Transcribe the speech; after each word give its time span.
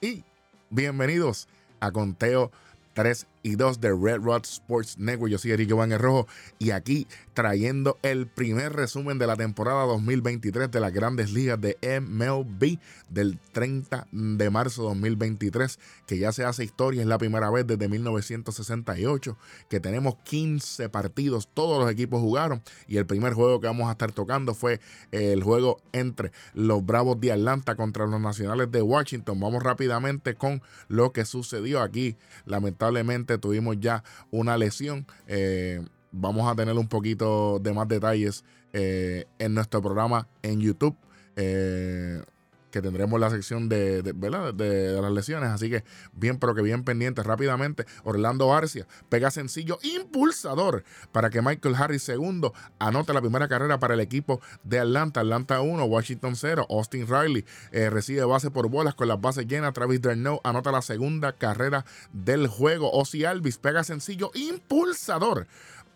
y 0.00 0.24
bienvenidos 0.70 1.48
a 1.80 1.90
Conteo 1.90 2.50
3 2.94 3.26
y 3.42 3.56
2 3.56 3.80
de 3.80 3.90
Red 3.90 4.20
Rod 4.22 4.44
Sports 4.44 4.98
Network. 4.98 5.30
Yo 5.30 5.38
soy 5.38 5.52
Eric 5.52 5.70
Iván 5.70 5.96
Rojo 5.98 6.26
y 6.58 6.70
aquí 6.70 7.06
trayendo 7.34 7.98
el 8.02 8.26
primer 8.26 8.72
resumen 8.72 9.18
de 9.18 9.26
la 9.26 9.36
temporada 9.36 9.84
2023 9.84 10.70
de 10.70 10.80
las 10.80 10.92
grandes 10.92 11.32
ligas 11.32 11.60
de 11.60 11.78
MLB 12.00 12.78
del 13.08 13.38
30 13.52 14.08
de 14.10 14.50
marzo 14.50 14.82
2023, 14.82 15.78
que 16.06 16.18
ya 16.18 16.32
se 16.32 16.44
hace 16.44 16.64
historia, 16.64 17.02
es 17.02 17.06
la 17.06 17.18
primera 17.18 17.50
vez 17.50 17.66
desde 17.66 17.88
1968 17.88 19.36
que 19.68 19.80
tenemos 19.80 20.16
15 20.24 20.88
partidos, 20.88 21.48
todos 21.52 21.80
los 21.80 21.90
equipos 21.90 22.20
jugaron 22.20 22.62
y 22.86 22.96
el 22.96 23.06
primer 23.06 23.34
juego 23.34 23.60
que 23.60 23.66
vamos 23.66 23.88
a 23.88 23.92
estar 23.92 24.12
tocando 24.12 24.54
fue 24.54 24.80
el 25.12 25.42
juego 25.42 25.80
entre 25.92 26.32
los 26.54 26.84
Bravos 26.84 27.20
de 27.20 27.32
Atlanta 27.32 27.76
contra 27.76 28.06
los 28.06 28.20
Nacionales 28.20 28.70
de 28.70 28.82
Washington. 28.82 29.38
Vamos 29.40 29.62
rápidamente 29.62 30.34
con 30.34 30.62
lo 30.88 31.12
que 31.12 31.24
sucedió 31.24 31.82
aquí. 31.82 32.16
Lamentablemente 32.46 33.27
tuvimos 33.36 33.76
ya 33.78 34.02
una 34.30 34.56
lesión. 34.56 35.06
Eh, 35.26 35.84
vamos 36.10 36.50
a 36.50 36.54
tener 36.54 36.74
un 36.74 36.88
poquito 36.88 37.58
de 37.58 37.74
más 37.74 37.86
detalles 37.88 38.44
eh, 38.72 39.26
en 39.38 39.54
nuestro 39.54 39.82
programa 39.82 40.26
en 40.42 40.60
YouTube. 40.60 40.96
Eh, 41.36 42.22
que 42.70 42.82
tendremos 42.82 43.18
la 43.20 43.30
sección 43.30 43.68
de, 43.68 44.02
de, 44.02 45.00
las 45.00 45.12
lesiones. 45.12 45.50
Así 45.50 45.70
que 45.70 45.84
bien, 46.12 46.38
pero 46.38 46.54
que 46.54 46.62
bien 46.62 46.84
pendiente. 46.84 47.22
Rápidamente, 47.22 47.86
Orlando 48.04 48.54
Arcia 48.54 48.86
pega 49.08 49.30
sencillo 49.30 49.78
impulsador 49.82 50.84
para 51.12 51.30
que 51.30 51.42
Michael 51.42 51.74
Harris 51.74 52.02
segundo 52.02 52.52
anote 52.78 53.12
la 53.12 53.20
primera 53.20 53.48
carrera 53.48 53.78
para 53.78 53.94
el 53.94 54.00
equipo 54.00 54.40
de 54.64 54.78
Atlanta. 54.78 55.20
Atlanta 55.20 55.60
1, 55.60 55.84
Washington 55.84 56.36
0. 56.36 56.66
Austin 56.70 57.06
Riley 57.06 57.44
eh, 57.72 57.90
recibe 57.90 58.24
base 58.24 58.50
por 58.50 58.68
bolas 58.68 58.94
con 58.94 59.08
las 59.08 59.20
bases 59.20 59.46
llenas. 59.46 59.72
Travis 59.72 60.00
Derno 60.00 60.40
anota 60.44 60.72
la 60.72 60.82
segunda 60.82 61.32
carrera 61.32 61.84
del 62.12 62.46
juego. 62.46 62.90
Ozzy 62.92 63.24
Alvis 63.24 63.58
pega 63.58 63.84
sencillo 63.84 64.30
impulsador 64.34 65.46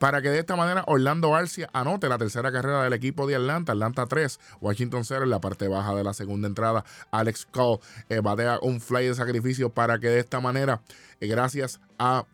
para 0.02 0.20
que 0.20 0.30
de 0.30 0.40
esta 0.40 0.56
manera 0.56 0.82
Orlando 0.88 1.32
Arcia 1.32 1.70
anote 1.72 2.08
la 2.08 2.18
tercera 2.18 2.50
carrera 2.50 2.82
del 2.82 2.92
equipo 2.92 3.24
de 3.28 3.36
Atlanta, 3.36 3.70
Atlanta 3.70 4.06
3, 4.06 4.40
Washington 4.60 5.04
0 5.04 5.22
en 5.22 5.30
la 5.30 5.40
parte 5.40 5.68
baja 5.68 5.94
de 5.94 6.02
la 6.02 6.12
segunda 6.12 6.48
entrada. 6.48 6.84
Alex 7.12 7.46
Cole 7.46 7.78
eh, 8.08 8.18
batea 8.18 8.58
un 8.62 8.80
fly 8.80 9.06
de 9.06 9.14
sacrificio 9.14 9.70
para 9.70 10.00
que 10.00 10.08
de 10.08 10.18
esta 10.18 10.40
manera, 10.40 10.82
eh, 11.20 11.28
gracias 11.28 11.80
a 12.00 12.26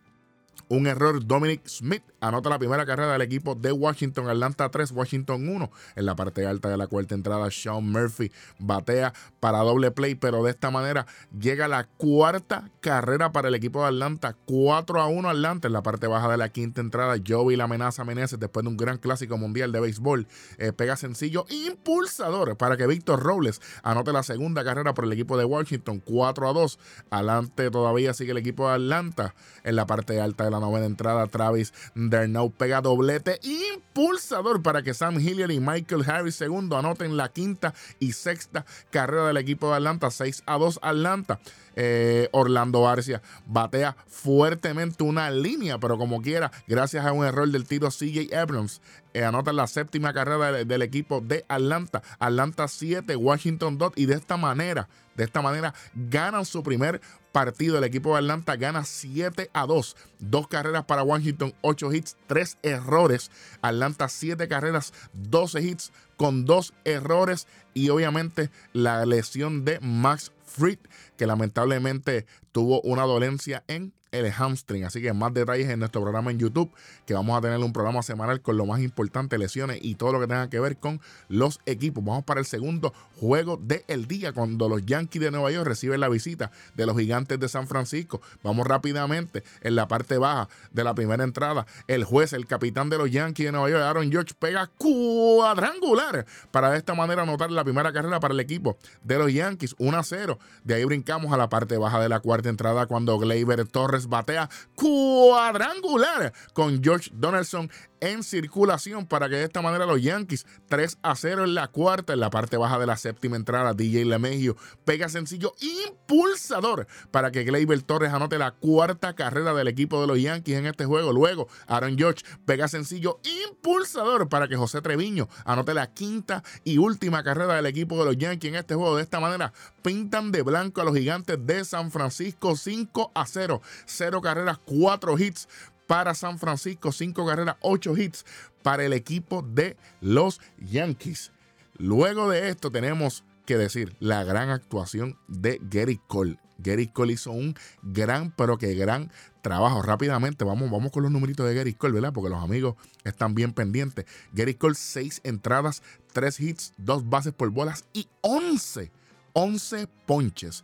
un 0.67 0.87
error, 0.87 1.23
Dominic 1.23 1.67
Smith 1.67 2.01
anota 2.21 2.49
la 2.49 2.59
primera 2.59 2.85
carrera 2.85 3.13
del 3.13 3.21
equipo 3.21 3.55
de 3.55 3.71
Washington, 3.71 4.29
Atlanta 4.29 4.69
3, 4.69 4.91
Washington 4.91 5.47
1. 5.47 5.71
En 5.95 6.05
la 6.05 6.15
parte 6.15 6.45
alta 6.45 6.69
de 6.69 6.77
la 6.77 6.87
cuarta 6.87 7.15
entrada, 7.15 7.49
Sean 7.51 7.91
Murphy 7.91 8.31
batea 8.57 9.13
para 9.39 9.59
doble 9.59 9.91
play, 9.91 10.15
pero 10.15 10.43
de 10.43 10.51
esta 10.51 10.71
manera 10.71 11.05
llega 11.37 11.67
la 11.67 11.85
cuarta 11.85 12.69
carrera 12.81 13.31
para 13.31 13.47
el 13.47 13.55
equipo 13.55 13.81
de 13.81 13.87
Atlanta, 13.87 14.35
4 14.45 15.01
a 15.01 15.07
1 15.07 15.29
Atlanta. 15.29 15.67
En 15.67 15.73
la 15.73 15.83
parte 15.83 16.07
baja 16.07 16.29
de 16.29 16.37
la 16.37 16.49
quinta 16.49 16.81
entrada, 16.81 17.15
Joey 17.25 17.55
la 17.55 17.65
amenaza 17.65 18.03
Meneses 18.03 18.39
después 18.39 18.63
de 18.63 18.69
un 18.69 18.77
gran 18.77 18.97
clásico 18.97 19.37
mundial 19.37 19.71
de 19.71 19.79
béisbol. 19.79 20.27
Eh, 20.57 20.73
pega 20.73 20.95
sencillo 20.95 21.45
impulsador 21.49 22.57
para 22.57 22.77
que 22.77 22.87
Víctor 22.87 23.21
Robles 23.21 23.61
anote 23.83 24.11
la 24.11 24.23
segunda 24.23 24.63
carrera 24.63 24.93
por 24.93 25.05
el 25.05 25.13
equipo 25.13 25.37
de 25.37 25.45
Washington, 25.45 26.01
4 26.03 26.49
a 26.49 26.53
2. 26.53 26.79
Adelante 27.09 27.71
todavía 27.71 28.13
sigue 28.13 28.31
el 28.31 28.37
equipo 28.37 28.67
de 28.67 28.75
Atlanta 28.75 29.35
en 29.63 29.75
la 29.75 29.85
parte 29.85 30.19
alta 30.19 30.45
de 30.45 30.51
la 30.51 30.59
novena 30.59 30.85
entrada, 30.85 31.27
Travis 31.27 31.73
Dernow 32.09 32.51
pega 32.51 32.81
doblete 32.81 33.39
impulsador 33.43 34.61
para 34.61 34.81
que 34.81 34.93
Sam 34.93 35.19
Hilliard 35.19 35.51
y 35.51 35.59
Michael 35.59 36.09
Harris 36.09 36.35
segundo 36.35 36.77
anoten 36.77 37.17
la 37.17 37.29
quinta 37.29 37.73
y 37.99 38.13
sexta 38.13 38.65
carrera 38.89 39.27
del 39.27 39.37
equipo 39.37 39.69
de 39.69 39.75
Atlanta, 39.75 40.11
6 40.11 40.43
a 40.45 40.57
2 40.57 40.79
Atlanta. 40.81 41.39
Eh, 41.75 42.29
Orlando 42.31 42.87
Arcia 42.87 43.21
batea 43.45 43.95
fuertemente 44.07 45.03
una 45.03 45.31
línea, 45.31 45.77
pero 45.79 45.97
como 45.97 46.21
quiera, 46.21 46.51
gracias 46.67 47.05
a 47.05 47.11
un 47.11 47.25
error 47.25 47.49
del 47.49 47.65
tiro 47.65 47.89
CJ 47.89 48.35
Abrams, 48.35 48.81
eh, 49.13 49.23
anota 49.23 49.53
la 49.53 49.67
séptima 49.67 50.13
carrera 50.13 50.51
del, 50.51 50.81
equipo 50.81 51.21
de 51.21 51.45
Atlanta. 51.47 52.01
Atlanta 52.19 52.67
7, 52.67 53.15
Washington 53.15 53.77
2 53.77 53.93
y 53.95 54.05
de 54.05 54.15
esta 54.15 54.37
manera, 54.37 54.87
de 55.15 55.23
esta 55.23 55.41
manera 55.41 55.73
ganan 55.93 56.45
su 56.45 56.63
primer 56.63 57.01
partido. 57.31 57.77
El 57.77 57.83
equipo 57.83 58.11
de 58.11 58.19
Atlanta 58.19 58.55
gana 58.55 58.85
7 58.85 59.49
a 59.53 59.65
2. 59.65 59.95
Dos 60.19 60.47
carreras 60.47 60.85
para 60.85 61.03
Washington, 61.03 61.53
8 61.61 61.93
hits, 61.93 62.17
3 62.27 62.57
errores. 62.63 63.31
Atlanta 63.61 64.09
7 64.09 64.47
carreras, 64.47 64.93
12 65.13 65.61
hits 65.61 65.91
con 66.19 66.43
2 66.43 66.73
errores 66.83 67.47
y 67.73 67.89
obviamente 67.89 68.51
la 68.73 69.05
lesión 69.05 69.63
de 69.63 69.79
Max 69.79 70.33
Fried 70.43 70.79
que 71.15 71.25
lamentablemente 71.25 72.25
tuvo 72.51 72.81
una 72.81 73.03
dolencia 73.03 73.63
en 73.67 73.93
el 74.11 74.31
hamstring. 74.31 74.85
Así 74.85 75.01
que 75.01 75.13
más 75.13 75.33
detalles 75.33 75.69
en 75.69 75.79
nuestro 75.79 76.01
programa 76.01 76.31
en 76.31 76.39
YouTube, 76.39 76.71
que 77.05 77.13
vamos 77.13 77.37
a 77.37 77.41
tener 77.41 77.59
un 77.59 77.73
programa 77.73 78.01
semanal 78.01 78.41
con 78.41 78.57
lo 78.57 78.65
más 78.65 78.81
importante, 78.81 79.37
lesiones 79.37 79.79
y 79.81 79.95
todo 79.95 80.13
lo 80.13 80.19
que 80.19 80.27
tenga 80.27 80.49
que 80.49 80.59
ver 80.59 80.77
con 80.77 81.01
los 81.27 81.59
equipos. 81.65 82.03
Vamos 82.03 82.23
para 82.23 82.39
el 82.39 82.45
segundo 82.45 82.93
juego 83.19 83.57
del 83.57 84.07
día, 84.07 84.33
cuando 84.33 84.69
los 84.69 84.85
Yankees 84.85 85.21
de 85.21 85.31
Nueva 85.31 85.51
York 85.51 85.67
reciben 85.67 85.99
la 85.99 86.09
visita 86.09 86.51
de 86.75 86.85
los 86.85 86.97
gigantes 86.97 87.39
de 87.39 87.49
San 87.49 87.67
Francisco. 87.67 88.21
Vamos 88.43 88.67
rápidamente 88.67 89.43
en 89.61 89.75
la 89.75 89.87
parte 89.87 90.17
baja 90.17 90.49
de 90.71 90.83
la 90.83 90.93
primera 90.93 91.23
entrada. 91.23 91.65
El 91.87 92.03
juez, 92.03 92.33
el 92.33 92.47
capitán 92.47 92.89
de 92.89 92.97
los 92.97 93.11
Yankees 93.11 93.47
de 93.47 93.51
Nueva 93.51 93.69
York, 93.69 93.83
Aaron 93.83 94.11
George, 94.11 94.33
pega 94.37 94.67
cuadrangular 94.77 96.25
para 96.51 96.71
de 96.71 96.77
esta 96.77 96.93
manera 96.93 97.23
anotar 97.23 97.51
la 97.51 97.63
primera 97.63 97.91
carrera 97.93 98.19
para 98.19 98.33
el 98.33 98.39
equipo 98.39 98.77
de 99.03 99.17
los 99.17 99.31
Yankees, 99.33 99.75
1 99.77 99.97
a 99.97 100.03
0. 100.03 100.39
De 100.63 100.73
ahí 100.75 100.83
brincamos 100.85 101.33
a 101.33 101.37
la 101.37 101.49
parte 101.49 101.77
baja 101.77 101.99
de 101.99 102.09
la 102.09 102.19
cuarta 102.19 102.49
entrada 102.49 102.85
cuando 102.85 103.17
Gleyber 103.17 103.67
Torres 103.67 103.98
batea 104.07 104.49
cuadrangular 104.75 106.33
con 106.53 106.83
George 106.83 107.09
Donaldson 107.13 107.69
en 108.01 108.23
circulación 108.23 109.05
para 109.05 109.29
que 109.29 109.35
de 109.35 109.43
esta 109.43 109.61
manera 109.61 109.85
los 109.85 110.01
Yankees 110.01 110.45
3 110.67 110.99
a 111.01 111.15
0 111.15 111.43
en 111.43 111.55
la 111.55 111.67
cuarta, 111.67 112.13
en 112.13 112.19
la 112.19 112.29
parte 112.29 112.57
baja 112.57 112.79
de 112.79 112.85
la 112.85 112.97
séptima 112.97 113.35
entrada, 113.35 113.73
DJ 113.73 114.05
LeMahieu 114.05 114.55
pega 114.85 115.09
sencillo 115.09 115.53
impulsador 115.59 116.87
para 117.11 117.31
que 117.31 117.43
Gleyber 117.43 117.81
Torres 117.81 118.13
anote 118.13 118.37
la 118.37 118.51
cuarta 118.51 119.15
carrera 119.15 119.53
del 119.53 119.67
equipo 119.67 120.01
de 120.01 120.07
los 120.07 120.21
Yankees 120.21 120.57
en 120.57 120.65
este 120.65 120.85
juego. 120.85 121.13
Luego, 121.13 121.47
Aaron 121.67 121.97
George 121.97 122.23
pega 122.45 122.67
sencillo 122.67 123.19
impulsador 123.47 124.29
para 124.29 124.47
que 124.47 124.55
José 124.55 124.81
Treviño 124.81 125.27
anote 125.45 125.73
la 125.73 125.93
quinta 125.93 126.43
y 126.63 126.77
última 126.77 127.23
carrera 127.23 127.55
del 127.55 127.65
equipo 127.65 127.97
de 127.97 128.05
los 128.05 128.17
Yankees 128.17 128.49
en 128.49 128.55
este 128.55 128.75
juego. 128.75 128.95
De 128.95 129.03
esta 129.03 129.19
manera, 129.19 129.53
pintan 129.81 130.31
de 130.31 130.41
blanco 130.41 130.81
a 130.81 130.83
los 130.83 130.95
gigantes 130.95 131.37
de 131.45 131.65
San 131.65 131.91
Francisco 131.91 132.55
5 132.55 133.11
a 133.13 133.25
0. 133.25 133.61
0 133.85 134.21
carreras, 134.21 134.59
4 134.65 135.17
hits 135.17 135.47
para 135.89 136.13
San 136.13 136.37
Francisco, 136.37 136.91
5 136.91 137.25
carreras, 137.25 137.55
8 137.61 137.97
hits 137.97 138.23
para 138.61 138.85
el 138.85 138.93
equipo 138.93 139.41
de 139.41 139.75
los 140.01 140.39
Yankees. 140.59 141.31
Luego 141.79 142.29
de 142.29 142.49
esto 142.49 142.69
tenemos 142.69 143.23
que 143.47 143.57
decir 143.57 143.95
la 143.99 144.23
gran 144.23 144.51
actuación 144.51 145.17
de 145.27 145.59
Gary 145.63 145.99
Cole. 146.05 146.37
Gary 146.59 146.89
Cole 146.89 147.13
hizo 147.13 147.31
un 147.31 147.55
gran, 147.81 148.29
pero 148.37 148.59
que 148.59 148.75
gran 148.75 149.11
trabajo. 149.41 149.81
Rápidamente, 149.81 150.45
vamos, 150.45 150.69
vamos 150.69 150.91
con 150.91 151.01
los 151.01 151.11
numeritos 151.11 151.47
de 151.47 151.55
Gary 151.55 151.73
Cole, 151.73 151.95
¿verdad? 151.95 152.13
Porque 152.13 152.29
los 152.29 152.43
amigos 152.43 152.75
están 153.03 153.33
bien 153.33 153.53
pendientes. 153.53 154.05
Gary 154.31 154.53
Cole, 154.53 154.75
6 154.75 155.21
entradas, 155.23 155.81
3 156.13 156.39
hits, 156.39 156.73
2 156.77 157.09
bases 157.09 157.33
por 157.33 157.49
bolas 157.49 157.85
y 157.93 158.07
11, 158.21 158.91
11 159.33 159.87
ponches. 160.05 160.63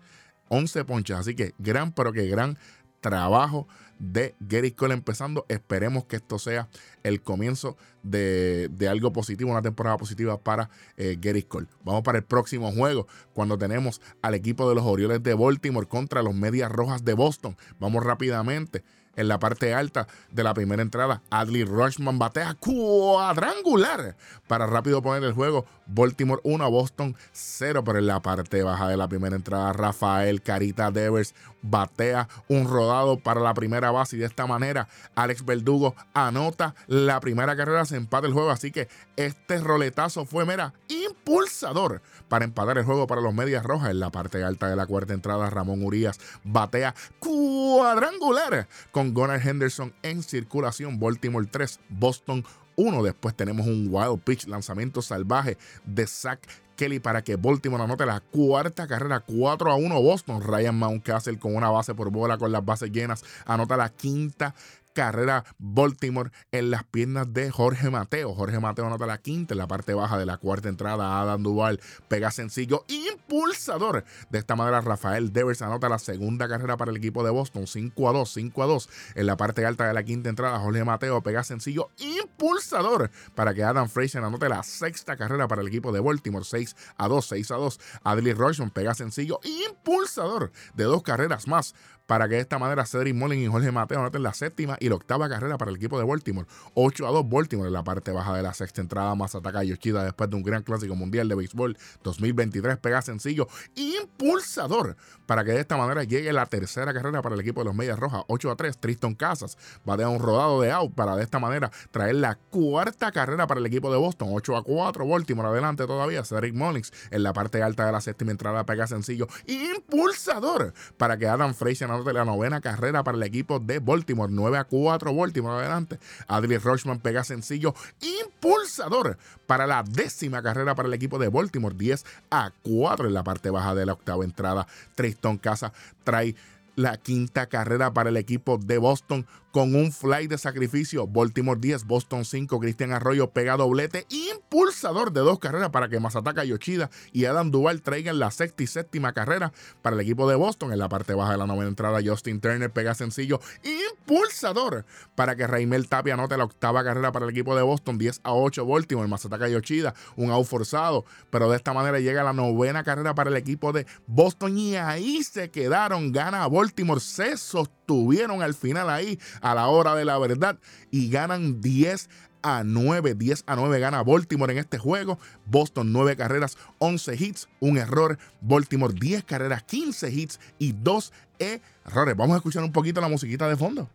11 0.50 0.86
ponches. 0.86 1.18
Así 1.18 1.34
que 1.34 1.56
gran, 1.58 1.94
pero 1.94 2.14
que 2.14 2.28
gran 2.28 2.60
trabajo 3.06 3.68
de 4.00 4.34
Gary 4.40 4.72
Cole 4.72 4.96
empezando. 4.96 5.46
Esperemos 5.48 6.06
que 6.06 6.16
esto 6.16 6.40
sea 6.40 6.70
el 7.04 7.22
comienzo 7.22 7.78
de, 8.02 8.68
algo 8.90 9.14
positivo, 9.14 9.52
una 9.52 9.62
temporada 9.62 9.96
positiva 9.98 10.40
para 10.40 10.72
eh, 10.98 11.18
Gary 11.22 11.44
Cole. 11.44 11.68
Vamos 11.84 12.02
para 12.02 12.18
el 12.18 12.24
próximo 12.24 12.72
juego, 12.72 13.06
cuando 13.34 13.60
tenemos 13.60 14.02
al 14.24 14.34
equipo 14.34 14.68
de 14.68 14.74
los 14.74 14.86
Orioles 14.86 15.22
de 15.22 15.36
Baltimore 15.36 15.88
contra 15.88 16.24
los 16.24 16.34
Medias 16.34 16.72
Rojas 16.72 17.06
de 17.06 17.14
Boston. 17.14 17.56
Vamos 17.80 18.04
rápidamente 18.04 18.84
en 19.16 19.28
la 19.28 19.40
parte 19.40 19.74
alta 19.74 20.08
de 20.32 20.44
la 20.44 20.54
primera 20.54 20.82
entrada. 20.82 21.22
Adley 21.30 21.64
Rushman 21.64 22.20
batea 22.20 22.56
cuadrangular 22.56 24.16
para 24.48 24.68
rápido 24.68 25.02
poner 25.02 25.24
el 25.24 25.34
juego. 25.34 25.66
Baltimore 25.88 26.42
1, 26.44 26.72
Boston 26.72 27.16
0. 27.32 27.84
Pero 27.84 28.00
en 28.00 28.08
la 28.08 28.22
parte 28.22 28.64
baja 28.64 28.88
de 28.88 28.98
la 28.98 29.08
primera 29.08 29.36
entrada, 29.36 29.74
Rafael 29.74 30.42
Carita 30.42 30.92
Devers 30.92 31.34
batea 31.62 32.28
un 32.48 32.68
rodado 32.68 33.18
para 33.18 33.42
la 33.42 33.54
primera 33.54 33.92
base. 33.92 34.16
Y 34.16 34.20
de 34.20 34.26
esta 34.26 34.46
manera, 34.48 34.88
Alex 35.16 35.46
Verdugo 35.46 35.96
anota 36.14 36.76
la 36.88 37.20
primera 37.20 37.56
carrera, 37.56 37.86
se 37.86 37.98
empata 37.98 38.28
el 38.28 38.34
juego. 38.34 38.52
Así 38.52 38.72
que 38.72 38.88
este 39.16 39.60
roletazo 39.60 40.26
fue, 40.26 40.46
mera, 40.46 40.74
impulsador 40.88 42.02
para 42.30 42.46
empatar 42.46 42.78
el 42.78 42.86
juego 42.86 43.08
para 43.08 43.22
los 43.22 43.34
Medias 43.34 43.64
Rojas. 43.64 43.92
En 43.92 44.00
la 44.00 44.12
parte 44.12 44.44
alta 44.44 44.70
de 44.70 44.76
la 44.76 44.86
cuarta 44.86 45.14
entrada, 45.14 45.50
Ramón 45.50 45.84
Urias 45.84 46.20
batea 46.44 46.96
cuadrangular 47.20 48.68
con 48.92 49.14
Gunnar 49.14 49.46
Henderson 49.46 49.94
en 50.04 50.24
circulación. 50.24 51.00
Baltimore 51.00 51.48
3, 51.50 51.80
Boston 51.90 52.44
1. 52.76 53.04
Después 53.04 53.36
tenemos 53.36 53.68
un 53.68 53.88
wild 53.90 54.22
pitch, 54.22 54.48
lanzamiento 54.48 55.02
salvaje 55.02 55.58
de 55.86 56.08
Zach 56.08 56.40
Kelly 56.76 57.00
para 57.00 57.24
que 57.24 57.38
Baltimore 57.38 57.84
anote 57.84 58.06
la 58.06 58.20
cuarta 58.20 58.88
carrera 58.88 59.22
4 59.22 59.72
a 59.72 59.76
1 59.76 60.02
Boston. 60.02 60.42
Ryan 60.42 60.78
Mountcastle 60.78 61.40
con 61.40 61.56
una 61.56 61.70
base 61.70 61.96
por 61.96 62.12
bola 62.12 62.38
con 62.38 62.52
las 62.52 62.64
bases 62.64 62.92
llenas 62.92 63.24
anota 63.46 63.78
la 63.78 63.90
quinta 63.90 64.54
carrera 64.96 65.44
Baltimore 65.60 66.32
en 66.52 66.72
las 66.72 66.84
piernas 66.86 67.32
de 67.32 67.52
Jorge 67.52 67.92
Mateo. 67.92 68.34
Jorge 68.34 68.60
Mateo 68.60 68.88
anota 68.88 69.06
la 69.06 69.20
quinta 69.20 69.54
en 69.54 69.60
la 69.60 69.68
parte 69.68 69.94
baja 69.94 70.18
de 70.18 70.26
la 70.26 70.38
cuarta 70.38 70.70
entrada. 70.70 71.22
Adam 71.22 71.44
Duval 71.44 71.80
pega 72.08 72.32
sencillo 72.32 72.86
impulsador. 72.88 74.06
De 74.32 74.40
esta 74.40 74.56
manera, 74.56 74.82
Rafael 74.82 75.34
Devers 75.34 75.62
anota 75.62 75.90
la 75.90 76.00
segunda 76.00 76.48
carrera 76.48 76.78
para 76.78 76.92
el 76.92 76.98
equipo 76.98 77.24
de 77.24 77.30
Boston. 77.30 77.68
5 77.68 78.10
a 78.10 78.14
2, 78.14 78.34
5 78.34 78.64
a 78.64 78.66
2. 78.66 78.90
En 79.16 79.28
la 79.28 79.38
parte 79.38 79.66
alta 79.66 79.88
de 79.88 79.94
la 79.94 80.04
quinta 80.04 80.30
entrada, 80.30 80.58
Jorge 80.60 80.84
Mateo 80.84 81.22
pega 81.22 81.44
sencillo 81.44 81.90
impulsador 81.98 83.12
para 83.36 83.54
que 83.54 83.64
Adam 83.64 83.90
Fraser 83.90 84.24
anote 84.24 84.48
la 84.50 84.64
sexta 84.64 85.18
carrera 85.18 85.48
para 85.48 85.62
el 85.62 85.68
equipo 85.68 85.92
de 85.92 86.00
Baltimore. 86.00 86.46
6 86.46 86.76
a 86.98 87.08
2, 87.08 87.26
6 87.28 87.52
a 87.52 87.56
2. 87.56 87.80
Adley 88.04 88.34
Rochman 88.34 88.72
pega 88.72 88.94
sencillo 88.94 89.40
impulsador 89.44 90.52
de 90.74 90.86
dos 90.86 91.04
carreras 91.04 91.48
más 91.48 91.76
para 92.08 92.28
que 92.28 92.36
de 92.36 92.42
esta 92.42 92.60
manera 92.60 92.86
Cedric 92.86 93.16
Mullin 93.16 93.42
y 93.42 93.48
Jorge 93.48 93.72
Mateo 93.72 94.00
anoten 94.00 94.24
la 94.24 94.34
séptima 94.34 94.78
y 94.80 94.90
la 94.90 94.96
octava 94.96 95.28
carrera 95.30 95.58
para 95.58 95.72
el 95.72 95.78
equipo 95.78 95.98
de 95.98 96.06
Baltimore. 96.06 96.48
8 96.74 97.08
a 97.08 97.12
2 97.12 97.30
Baltimore 97.30 97.68
en 97.68 97.74
la 97.74 97.84
parte 97.84 98.12
baja 98.12 98.36
de 98.36 98.44
la 98.44 98.54
sexta 98.54 98.82
entrada. 98.82 99.16
Más 99.16 99.36
ataca 99.36 99.64
Yoshida 99.64 100.04
después 100.04 100.30
de 100.30 100.36
un 100.36 100.44
gran 100.44 100.64
clásico 100.64 100.96
mundial 100.96 101.28
de 101.28 101.36
béisbol 101.36 101.78
2023. 102.04 102.78
Pega 102.78 103.02
sencillo 103.02 103.48
impulsador 103.76 104.96
para 105.26 105.44
que 105.44 105.52
de 105.52 105.60
esta 105.60 105.78
manera 105.78 106.04
llegue 106.04 106.32
la 106.34 106.46
tercera 106.46 106.94
carrera 106.94 107.22
para 107.22 107.36
el 107.36 107.42
equipo 107.42 107.62
de 107.62 107.66
los 107.66 107.76
Medias 107.76 107.98
Rojas. 107.98 108.24
8 108.28 108.52
a 108.52 108.56
3 108.56 108.78
Tristan 108.78 109.16
Casas 109.16 109.58
va 109.88 109.96
un 110.08 110.20
rodado 110.20 110.62
de 110.62 110.72
out 110.72 110.94
para 110.94 111.16
de 111.16 111.24
esta 111.24 111.40
manera 111.40 111.72
traer 111.92 112.16
la 112.16 112.36
cuarta 112.36 113.12
carrera 113.12 113.48
para 113.48 113.60
el 113.60 113.66
equipo 113.66 113.92
de 113.92 113.98
Boston. 113.98 114.30
8 114.32 114.58
a 114.58 114.64
4 114.64 115.08
Baltimore 115.08 115.48
adelante 115.50 115.88
todavía. 115.88 116.24
Cedric 116.24 116.54
Mullins 116.54 116.92
en 117.12 117.24
la 117.24 117.34
parte 117.34 117.64
alta 117.64 117.86
de 117.86 117.92
la 117.92 118.02
séptima 118.02 118.32
entrada 118.32 118.66
pega 118.66 118.88
sencillo 118.88 119.28
impulsador 119.48 120.74
para 120.98 121.18
que 121.18 121.28
Adam 121.28 121.54
Frazier 121.54 121.90
de 122.04 122.14
la 122.14 122.26
novena 122.26 122.62
carrera 122.62 123.04
para 123.04 123.18
el 123.18 123.24
equipo 123.24 123.60
de 123.60 123.80
Baltimore. 123.80 124.32
9 124.32 124.58
a 124.58 124.64
4 124.64 125.16
Baltimore 125.16 125.60
adelante. 125.60 126.00
Adley 126.28 126.58
Rochman 126.58 127.00
pega 127.00 127.24
sencillo 127.24 127.74
impulsador 128.02 129.18
para 129.48 129.68
la 129.68 129.84
décima 129.84 130.42
carrera 130.42 130.76
para 130.76 130.88
el 130.88 130.94
equipo 130.94 131.20
de 131.20 131.30
Baltimore. 131.30 131.76
10 131.76 132.06
a 132.32 132.52
4 132.64 133.08
en 133.08 133.14
la 133.14 133.24
parte 133.24 133.50
baja 133.50 133.76
de 133.76 133.86
la 133.86 133.94
octava 133.94 134.24
entrada. 134.24 134.68
Tristan 134.96 135.38
Casa 135.38 135.72
trae 136.04 136.36
la 136.76 136.98
quinta 136.98 137.48
carrera 137.48 137.94
para 137.94 138.10
el 138.10 138.18
equipo 138.18 138.58
de 138.58 138.78
Boston 138.78 139.26
con 139.56 139.74
un 139.74 139.94
fly 139.94 140.28
de 140.28 140.38
sacrificio. 140.38 141.08
Baltimore 141.08 141.58
10, 141.58 141.86
Boston 141.86 142.26
5. 142.26 142.60
Cristian 142.60 142.92
Arroyo 142.92 143.30
pega 143.30 143.56
doblete. 143.56 144.06
Impulsador 144.10 145.14
de 145.14 145.22
dos 145.22 145.40
carreras 145.40 145.70
para 145.70 145.88
que 145.88 145.98
Masataka 145.98 146.44
Yoshida 146.44 146.90
y 147.14 147.24
Adam 147.24 147.52
Duval 147.52 147.82
traigan 147.82 148.20
la 148.20 148.32
sexta 148.32 148.64
y 148.64 148.68
séptima 148.68 149.14
carrera 149.14 149.54
para 149.82 149.96
el 149.96 150.02
equipo 150.02 150.30
de 150.30 150.36
Boston. 150.36 150.74
En 150.74 150.80
la 150.80 150.90
parte 150.90 151.14
baja 151.14 151.32
de 151.32 151.38
la 151.38 151.48
novena 151.48 151.70
entrada, 151.70 152.02
Justin 152.04 152.42
Turner 152.42 152.70
pega 152.70 152.96
sencillo. 152.96 153.40
Impulsador 153.64 154.84
para 155.16 155.38
que 155.38 155.48
Raimel 155.48 155.88
Tapia 155.88 156.16
anote 156.16 156.36
la 156.36 156.44
octava 156.44 156.84
carrera 156.84 157.14
para 157.14 157.24
el 157.24 157.32
equipo 157.32 157.56
de 157.56 157.62
Boston. 157.62 157.98
10 157.98 158.20
a 158.24 158.34
8 158.34 158.66
Baltimore. 158.66 159.08
Masataka 159.08 159.48
Yoshida, 159.48 159.94
un 160.18 160.32
out 160.32 160.46
forzado. 160.46 161.06
Pero 161.30 161.50
de 161.50 161.56
esta 161.56 161.72
manera 161.72 162.02
llega 162.02 162.26
la 162.26 162.34
novena 162.34 162.84
carrera 162.84 163.16
para 163.16 163.30
el 163.30 163.38
equipo 163.38 163.72
de 163.72 163.88
Boston. 164.06 164.58
Y 164.58 164.76
ahí 164.76 165.24
se 165.24 165.50
quedaron. 165.50 166.12
Gana 166.12 166.46
Baltimore. 166.46 167.00
Se 167.00 167.38
sostuvieron 167.86 168.42
al 168.42 168.54
final 168.54 168.90
ahí 168.90 169.20
a 169.42 169.54
la 169.54 169.68
hora 169.68 169.96
de 169.96 170.06
la 170.06 170.18
verdad 170.18 170.58
y 170.92 171.10
ganan 171.10 171.62
10 171.62 172.10
a 172.42 172.64
9. 172.64 173.16
10 173.16 173.44
a 173.48 173.56
9 173.56 173.80
gana 173.80 174.04
Baltimore 174.04 174.52
en 174.52 174.60
este 174.60 174.78
juego. 174.78 175.20
Boston 175.46 175.92
9 175.92 176.16
carreras, 176.16 176.58
11 176.80 177.16
hits, 177.16 177.48
un 177.60 177.78
error. 177.78 178.18
Baltimore 178.42 178.94
10 178.94 179.24
carreras, 179.24 179.64
15 179.64 180.12
hits 180.12 180.40
y 180.58 180.74
2 180.74 181.14
errores. 181.40 182.16
Vamos 182.16 182.34
a 182.34 182.38
escuchar 182.38 182.64
un 182.64 182.72
poquito 182.72 183.02
la 183.02 183.08
musiquita 183.08 183.48
de 183.48 183.56
fondo. 183.56 183.90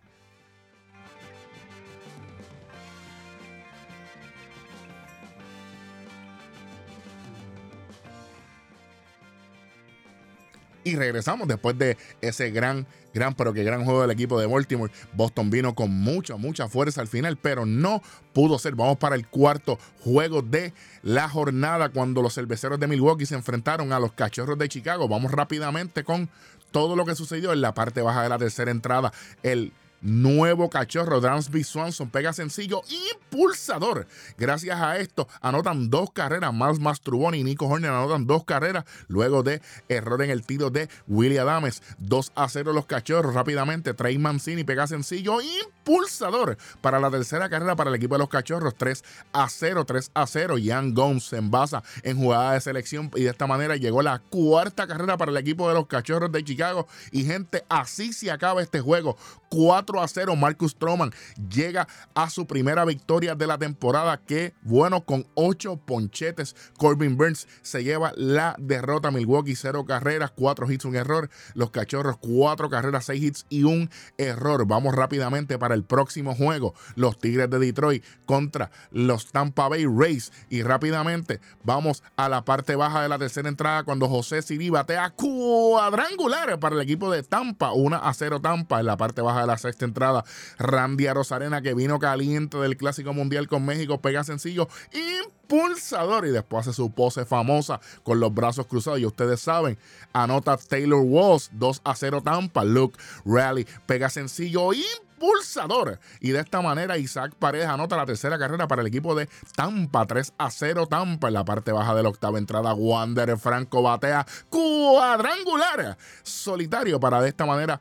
Y 10.84 10.96
regresamos 10.96 11.46
después 11.46 11.76
de 11.78 11.96
ese 12.20 12.50
gran, 12.50 12.86
gran, 13.12 13.34
pero 13.34 13.52
que 13.52 13.64
gran 13.64 13.84
juego 13.84 14.02
del 14.02 14.10
equipo 14.10 14.40
de 14.40 14.46
Baltimore. 14.46 14.92
Boston 15.12 15.50
vino 15.50 15.74
con 15.74 15.90
mucha, 15.90 16.36
mucha 16.36 16.68
fuerza 16.68 17.00
al 17.00 17.08
final, 17.08 17.36
pero 17.36 17.66
no 17.66 18.02
pudo 18.32 18.58
ser. 18.58 18.74
Vamos 18.74 18.98
para 18.98 19.14
el 19.14 19.26
cuarto 19.26 19.78
juego 20.00 20.42
de 20.42 20.72
la 21.02 21.28
jornada 21.28 21.90
cuando 21.90 22.22
los 22.22 22.34
cerveceros 22.34 22.80
de 22.80 22.86
Milwaukee 22.86 23.26
se 23.26 23.34
enfrentaron 23.34 23.92
a 23.92 24.00
los 24.00 24.12
cachorros 24.12 24.58
de 24.58 24.68
Chicago. 24.68 25.08
Vamos 25.08 25.32
rápidamente 25.32 26.04
con 26.04 26.30
todo 26.70 26.96
lo 26.96 27.04
que 27.04 27.14
sucedió 27.14 27.52
en 27.52 27.60
la 27.60 27.74
parte 27.74 28.00
baja 28.00 28.22
de 28.22 28.28
la 28.28 28.38
tercera 28.38 28.70
entrada. 28.70 29.12
El 29.42 29.72
nuevo 30.00 30.70
cachorro. 30.70 31.20
Dansby 31.20 31.64
Swanson 31.64 32.10
pega 32.10 32.32
sencillo 32.32 32.82
impulsador. 32.88 34.06
Gracias 34.38 34.80
a 34.80 34.98
esto 34.98 35.28
anotan 35.40 35.90
dos 35.90 36.10
carreras. 36.12 36.52
Más 36.52 36.78
Mastrubón 36.78 37.34
y 37.34 37.44
Nico 37.44 37.66
Horner 37.66 37.90
anotan 37.90 38.26
dos 38.26 38.44
carreras 38.44 38.84
luego 39.08 39.42
de 39.42 39.60
error 39.88 40.22
en 40.22 40.30
el 40.30 40.44
tiro 40.44 40.70
de 40.70 40.88
William 41.06 41.46
Adames. 41.46 41.82
2 41.98 42.32
a 42.34 42.48
0 42.48 42.72
los 42.72 42.86
cachorros. 42.86 43.34
Rápidamente 43.34 43.94
Trey 43.94 44.18
Mancini 44.18 44.64
pega 44.64 44.86
sencillo 44.86 45.38
impulsador 45.40 46.56
para 46.80 47.00
la 47.00 47.10
tercera 47.10 47.48
carrera 47.48 47.76
para 47.76 47.90
el 47.90 47.96
equipo 47.96 48.14
de 48.14 48.20
los 48.20 48.28
cachorros. 48.28 48.74
3 48.76 49.04
a 49.32 49.48
0, 49.48 49.84
3 49.84 50.10
a 50.14 50.26
0. 50.26 50.58
Ian 50.58 50.94
Gomes 50.94 51.24
se 51.24 51.36
envasa 51.36 51.82
en 52.02 52.18
jugada 52.18 52.54
de 52.54 52.60
selección 52.60 53.10
y 53.14 53.22
de 53.22 53.30
esta 53.30 53.46
manera 53.46 53.76
llegó 53.76 54.02
la 54.02 54.18
cuarta 54.18 54.86
carrera 54.86 55.16
para 55.16 55.30
el 55.30 55.36
equipo 55.36 55.68
de 55.68 55.74
los 55.74 55.86
cachorros 55.86 56.32
de 56.32 56.44
Chicago. 56.44 56.86
Y 57.12 57.24
gente, 57.24 57.64
así 57.68 58.12
se 58.12 58.30
acaba 58.30 58.62
este 58.62 58.80
juego. 58.80 59.16
4 59.48 59.89
a 59.98 60.06
0. 60.06 60.36
Marcus 60.36 60.72
Stroman 60.72 61.12
llega 61.50 61.88
a 62.14 62.30
su 62.30 62.46
primera 62.46 62.84
victoria 62.84 63.34
de 63.34 63.46
la 63.46 63.58
temporada. 63.58 64.18
Que 64.18 64.54
bueno, 64.62 65.04
con 65.04 65.26
8 65.34 65.80
ponchetes. 65.84 66.54
Corbin 66.78 67.16
Burns 67.16 67.48
se 67.62 67.82
lleva 67.82 68.12
la 68.14 68.54
derrota. 68.58 69.10
Milwaukee, 69.10 69.56
0 69.56 69.84
carreras, 69.86 70.30
4 70.30 70.70
hits, 70.70 70.84
un 70.84 70.94
error. 70.94 71.30
Los 71.54 71.70
cachorros, 71.70 72.18
4 72.18 72.70
carreras, 72.70 73.06
6 73.06 73.22
hits 73.22 73.46
y 73.48 73.64
un 73.64 73.90
error. 74.18 74.66
Vamos 74.66 74.94
rápidamente 74.94 75.58
para 75.58 75.74
el 75.74 75.82
próximo 75.82 76.34
juego. 76.34 76.74
Los 76.94 77.18
Tigres 77.18 77.50
de 77.50 77.58
Detroit 77.58 78.04
contra 78.26 78.70
los 78.90 79.32
Tampa 79.32 79.68
Bay 79.68 79.86
Rays. 79.86 80.32
Y 80.48 80.62
rápidamente 80.62 81.40
vamos 81.64 82.02
a 82.16 82.28
la 82.28 82.44
parte 82.44 82.76
baja 82.76 83.02
de 83.02 83.08
la 83.08 83.18
tercera 83.18 83.48
entrada 83.48 83.84
cuando 83.84 84.08
José 84.08 84.42
Siri 84.42 84.70
batea 84.70 85.10
cuadrangular 85.10 86.58
para 86.60 86.76
el 86.76 86.82
equipo 86.82 87.10
de 87.10 87.22
Tampa. 87.22 87.72
1 87.72 87.96
a 87.96 88.14
0 88.14 88.40
Tampa 88.40 88.80
en 88.80 88.86
la 88.86 88.96
parte 88.96 89.22
baja 89.22 89.40
de 89.40 89.46
la 89.46 89.58
sexta 89.58 89.79
entrada. 89.84 90.24
Randy 90.58 91.08
Rosarena, 91.08 91.62
que 91.62 91.74
vino 91.74 91.98
caliente 91.98 92.58
del 92.58 92.76
Clásico 92.76 93.12
Mundial 93.12 93.48
con 93.48 93.64
México, 93.64 94.00
pega 94.00 94.24
sencillo 94.24 94.68
impulsador 94.92 96.26
y 96.26 96.30
después 96.30 96.66
hace 96.66 96.74
su 96.74 96.92
pose 96.92 97.24
famosa 97.24 97.80
con 98.02 98.20
los 98.20 98.32
brazos 98.32 98.66
cruzados. 98.66 99.00
Y 99.00 99.06
ustedes 99.06 99.40
saben, 99.40 99.78
anota 100.12 100.56
Taylor 100.56 101.02
Walls 101.02 101.50
2 101.52 101.82
a 101.84 101.94
0 101.94 102.22
Tampa. 102.22 102.64
Luke 102.64 102.98
Rally 103.24 103.66
pega 103.86 104.08
sencillo 104.10 104.72
impulsador. 104.72 105.98
Y 106.20 106.30
de 106.30 106.40
esta 106.40 106.62
manera 106.62 106.98
Isaac 106.98 107.34
Paredes 107.38 107.66
anota 107.66 107.96
la 107.96 108.06
tercera 108.06 108.38
carrera 108.38 108.68
para 108.68 108.82
el 108.82 108.88
equipo 108.88 109.14
de 109.14 109.28
Tampa. 109.56 110.06
3 110.06 110.34
a 110.38 110.50
0 110.50 110.86
Tampa 110.86 111.28
en 111.28 111.34
la 111.34 111.44
parte 111.44 111.72
baja 111.72 111.94
de 111.94 112.02
la 112.02 112.08
octava 112.08 112.38
entrada. 112.38 112.74
Wander 112.74 113.36
Franco 113.36 113.82
batea 113.82 114.26
cuadrangular 114.48 115.98
solitario 116.22 117.00
para 117.00 117.20
de 117.20 117.28
esta 117.28 117.44
manera 117.44 117.80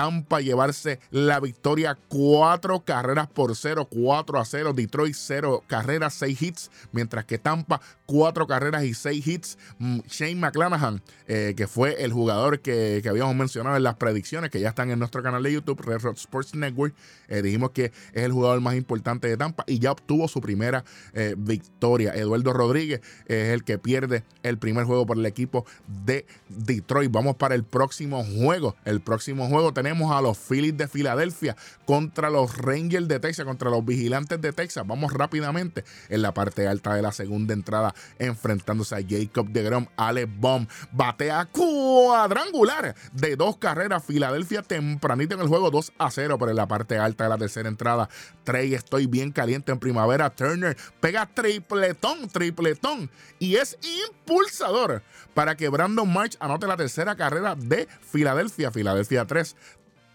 Tampa 0.00 0.40
llevarse 0.40 0.98
la 1.10 1.40
victoria. 1.40 1.94
Cuatro 2.08 2.80
carreras 2.86 3.26
por 3.26 3.54
cero, 3.54 3.86
4 3.90 4.40
a 4.40 4.44
0. 4.46 4.72
Detroit 4.72 5.14
cero 5.14 5.62
carreras, 5.66 6.14
seis 6.14 6.40
hits. 6.40 6.70
Mientras 6.90 7.26
que 7.26 7.36
Tampa 7.36 7.82
cuatro 8.06 8.46
carreras 8.46 8.82
y 8.84 8.94
seis 8.94 9.24
hits. 9.26 9.58
Mm, 9.78 10.00
Shane 10.08 10.34
McClanahan, 10.34 11.00
eh, 11.28 11.54
que 11.56 11.68
fue 11.68 12.02
el 12.02 12.12
jugador 12.12 12.60
que, 12.60 13.02
habíamos 13.08 13.36
mencionado 13.36 13.76
en 13.76 13.82
las 13.82 13.96
predicciones, 13.96 14.50
que 14.50 14.58
ya 14.58 14.70
están 14.70 14.90
en 14.90 14.98
nuestro 14.98 15.22
canal 15.22 15.42
de 15.42 15.52
YouTube, 15.52 15.80
Red 15.82 16.00
Rock 16.00 16.16
Sports 16.16 16.54
Network. 16.54 16.94
Eh, 17.28 17.42
dijimos 17.42 17.70
que 17.70 17.92
es 18.12 18.24
el 18.24 18.32
jugador 18.32 18.60
más 18.62 18.74
importante 18.74 19.28
de 19.28 19.36
Tampa 19.36 19.64
y 19.68 19.78
ya 19.78 19.92
obtuvo 19.92 20.26
su 20.28 20.40
primera 20.40 20.82
eh, 21.12 21.34
victoria. 21.36 22.12
Eduardo 22.14 22.52
Rodríguez 22.52 23.00
es 23.26 23.50
el 23.50 23.62
que 23.62 23.78
pierde 23.78 24.24
el 24.42 24.58
primer 24.58 24.86
juego 24.86 25.06
por 25.06 25.16
el 25.16 25.26
equipo 25.26 25.64
de 25.86 26.26
Detroit. 26.48 27.12
Vamos 27.12 27.36
para 27.36 27.54
el 27.54 27.64
próximo 27.64 28.24
juego. 28.24 28.74
El 28.84 29.00
próximo 29.00 29.46
juego 29.46 29.72
tenemos 29.72 29.89
tenemos 29.90 30.12
a 30.16 30.20
los 30.20 30.38
Phillies 30.38 30.76
de 30.76 30.86
Filadelfia 30.86 31.56
contra 31.84 32.30
los 32.30 32.56
Rangers 32.58 33.08
de 33.08 33.18
Texas, 33.18 33.44
contra 33.44 33.70
los 33.70 33.84
Vigilantes 33.84 34.40
de 34.40 34.52
Texas. 34.52 34.86
Vamos 34.86 35.12
rápidamente 35.12 35.82
en 36.08 36.22
la 36.22 36.32
parte 36.32 36.68
alta 36.68 36.94
de 36.94 37.02
la 37.02 37.10
segunda 37.10 37.54
entrada, 37.54 37.92
enfrentándose 38.20 38.94
a 38.94 39.00
Jacob 39.00 39.48
de 39.48 39.64
Grom, 39.64 39.86
Alex 39.96 40.28
Bomb, 40.38 40.68
batea 40.92 41.44
cuadrangular 41.46 42.94
de 43.12 43.34
dos 43.34 43.56
carreras. 43.56 44.04
Filadelfia 44.04 44.62
tempranito 44.62 45.34
en 45.34 45.40
el 45.40 45.48
juego, 45.48 45.72
2 45.72 45.92
a 45.98 46.08
0, 46.08 46.36
pero 46.38 46.52
en 46.52 46.56
la 46.56 46.68
parte 46.68 46.96
alta 46.96 47.24
de 47.24 47.30
la 47.30 47.38
tercera 47.38 47.68
entrada, 47.68 48.08
Trey, 48.44 48.74
estoy 48.74 49.06
bien 49.06 49.32
caliente 49.32 49.72
en 49.72 49.80
primavera. 49.80 50.30
Turner 50.30 50.76
pega 51.00 51.26
tripletón, 51.26 52.28
tripletón 52.28 53.10
y 53.40 53.56
es 53.56 53.76
impulsador 54.06 55.02
para 55.34 55.56
que 55.56 55.68
Brandon 55.68 56.12
March 56.12 56.36
anote 56.38 56.66
la 56.66 56.76
tercera 56.76 57.16
carrera 57.16 57.54
de 57.56 57.88
Filadelfia. 58.00 58.70
Filadelfia 58.70 59.24
3, 59.24 59.56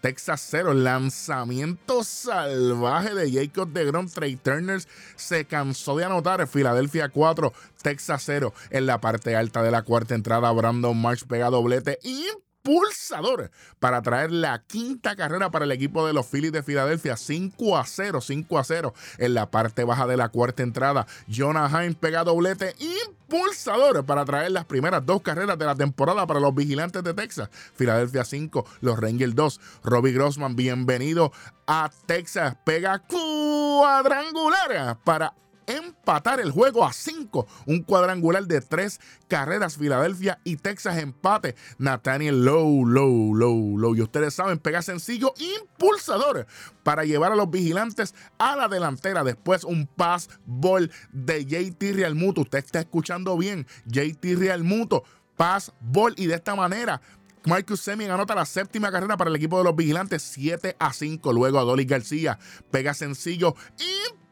Texas 0.06 0.46
0. 0.52 0.72
Lanzamiento 0.72 2.04
salvaje 2.04 3.12
de 3.12 3.28
Jacob 3.28 3.72
de 3.72 3.86
Grom. 3.86 4.08
Trey 4.08 4.36
Turner 4.36 4.80
se 5.16 5.46
cansó 5.46 5.96
de 5.96 6.04
anotar. 6.04 6.46
Filadelfia 6.46 7.08
4, 7.08 7.52
Texas 7.82 8.22
0. 8.24 8.54
En 8.70 8.86
la 8.86 9.00
parte 9.00 9.34
alta 9.34 9.64
de 9.64 9.72
la 9.72 9.82
cuarta 9.82 10.14
entrada, 10.14 10.52
Brandon 10.52 10.96
March 10.96 11.26
pega 11.26 11.50
doblete. 11.50 11.98
Y 12.04 12.24
pulsador 12.66 13.52
para 13.78 14.02
traer 14.02 14.32
la 14.32 14.64
quinta 14.66 15.14
carrera 15.14 15.52
para 15.52 15.64
el 15.64 15.70
equipo 15.70 16.04
de 16.04 16.12
los 16.12 16.26
Phillies 16.26 16.50
de 16.50 16.64
Filadelfia. 16.64 17.16
5 17.16 17.78
a 17.78 17.86
0, 17.86 18.20
5 18.20 18.58
a 18.58 18.64
0 18.64 18.92
en 19.18 19.34
la 19.34 19.52
parte 19.52 19.84
baja 19.84 20.08
de 20.08 20.16
la 20.16 20.30
cuarta 20.30 20.64
entrada. 20.64 21.06
Jonah 21.28 21.68
Hines 21.68 21.94
pega 21.94 22.24
doblete 22.24 22.74
impulsador 22.80 24.04
para 24.04 24.24
traer 24.24 24.50
las 24.50 24.64
primeras 24.64 25.06
dos 25.06 25.22
carreras 25.22 25.56
de 25.56 25.64
la 25.64 25.76
temporada 25.76 26.26
para 26.26 26.40
los 26.40 26.56
vigilantes 26.56 27.04
de 27.04 27.14
Texas. 27.14 27.50
Filadelfia 27.76 28.24
5, 28.24 28.66
los 28.80 28.98
Rangers 28.98 29.36
2. 29.36 29.60
Robbie 29.84 30.12
Grossman, 30.12 30.56
bienvenido 30.56 31.30
a 31.68 31.88
Texas. 32.06 32.56
Pega 32.64 32.98
cuadrangular 32.98 34.98
para 35.04 35.32
empatar 35.66 36.40
el 36.40 36.50
juego 36.50 36.84
a 36.84 36.92
5. 36.92 37.46
Un 37.66 37.82
cuadrangular 37.82 38.46
de 38.46 38.60
tres 38.60 39.00
carreras. 39.28 39.76
Filadelfia 39.76 40.38
y 40.44 40.56
Texas 40.56 40.98
empate. 40.98 41.54
Nathaniel 41.78 42.44
Low, 42.44 42.86
Low, 42.86 43.34
Low, 43.34 43.78
Low. 43.78 43.94
Y 43.94 44.02
ustedes 44.02 44.34
saben, 44.34 44.58
pega 44.58 44.82
sencillo, 44.82 45.34
impulsador 45.38 46.46
para 46.82 47.04
llevar 47.04 47.32
a 47.32 47.36
los 47.36 47.50
vigilantes 47.50 48.14
a 48.38 48.56
la 48.56 48.68
delantera. 48.68 49.24
Después 49.24 49.64
un 49.64 49.86
pass 49.86 50.28
ball 50.44 50.90
de 51.12 51.44
JT 51.44 51.92
Realmuto. 51.94 52.42
Usted 52.42 52.58
está 52.58 52.80
escuchando 52.80 53.36
bien. 53.36 53.66
JT 53.86 54.36
Realmuto. 54.36 55.04
Pass 55.36 55.72
ball 55.80 56.14
y 56.16 56.26
de 56.26 56.34
esta 56.34 56.54
manera 56.54 57.02
Marcus 57.46 57.80
Semien 57.80 58.10
anota 58.10 58.34
la 58.34 58.44
séptima 58.44 58.90
carrera 58.90 59.16
para 59.16 59.30
el 59.30 59.36
equipo 59.36 59.56
de 59.56 59.62
los 59.62 59.76
vigilantes, 59.76 60.20
7 60.22 60.74
a 60.80 60.92
5. 60.92 61.32
Luego 61.32 61.60
Adolis 61.60 61.86
García 61.86 62.40
pega 62.72 62.92
sencillo 62.92 63.54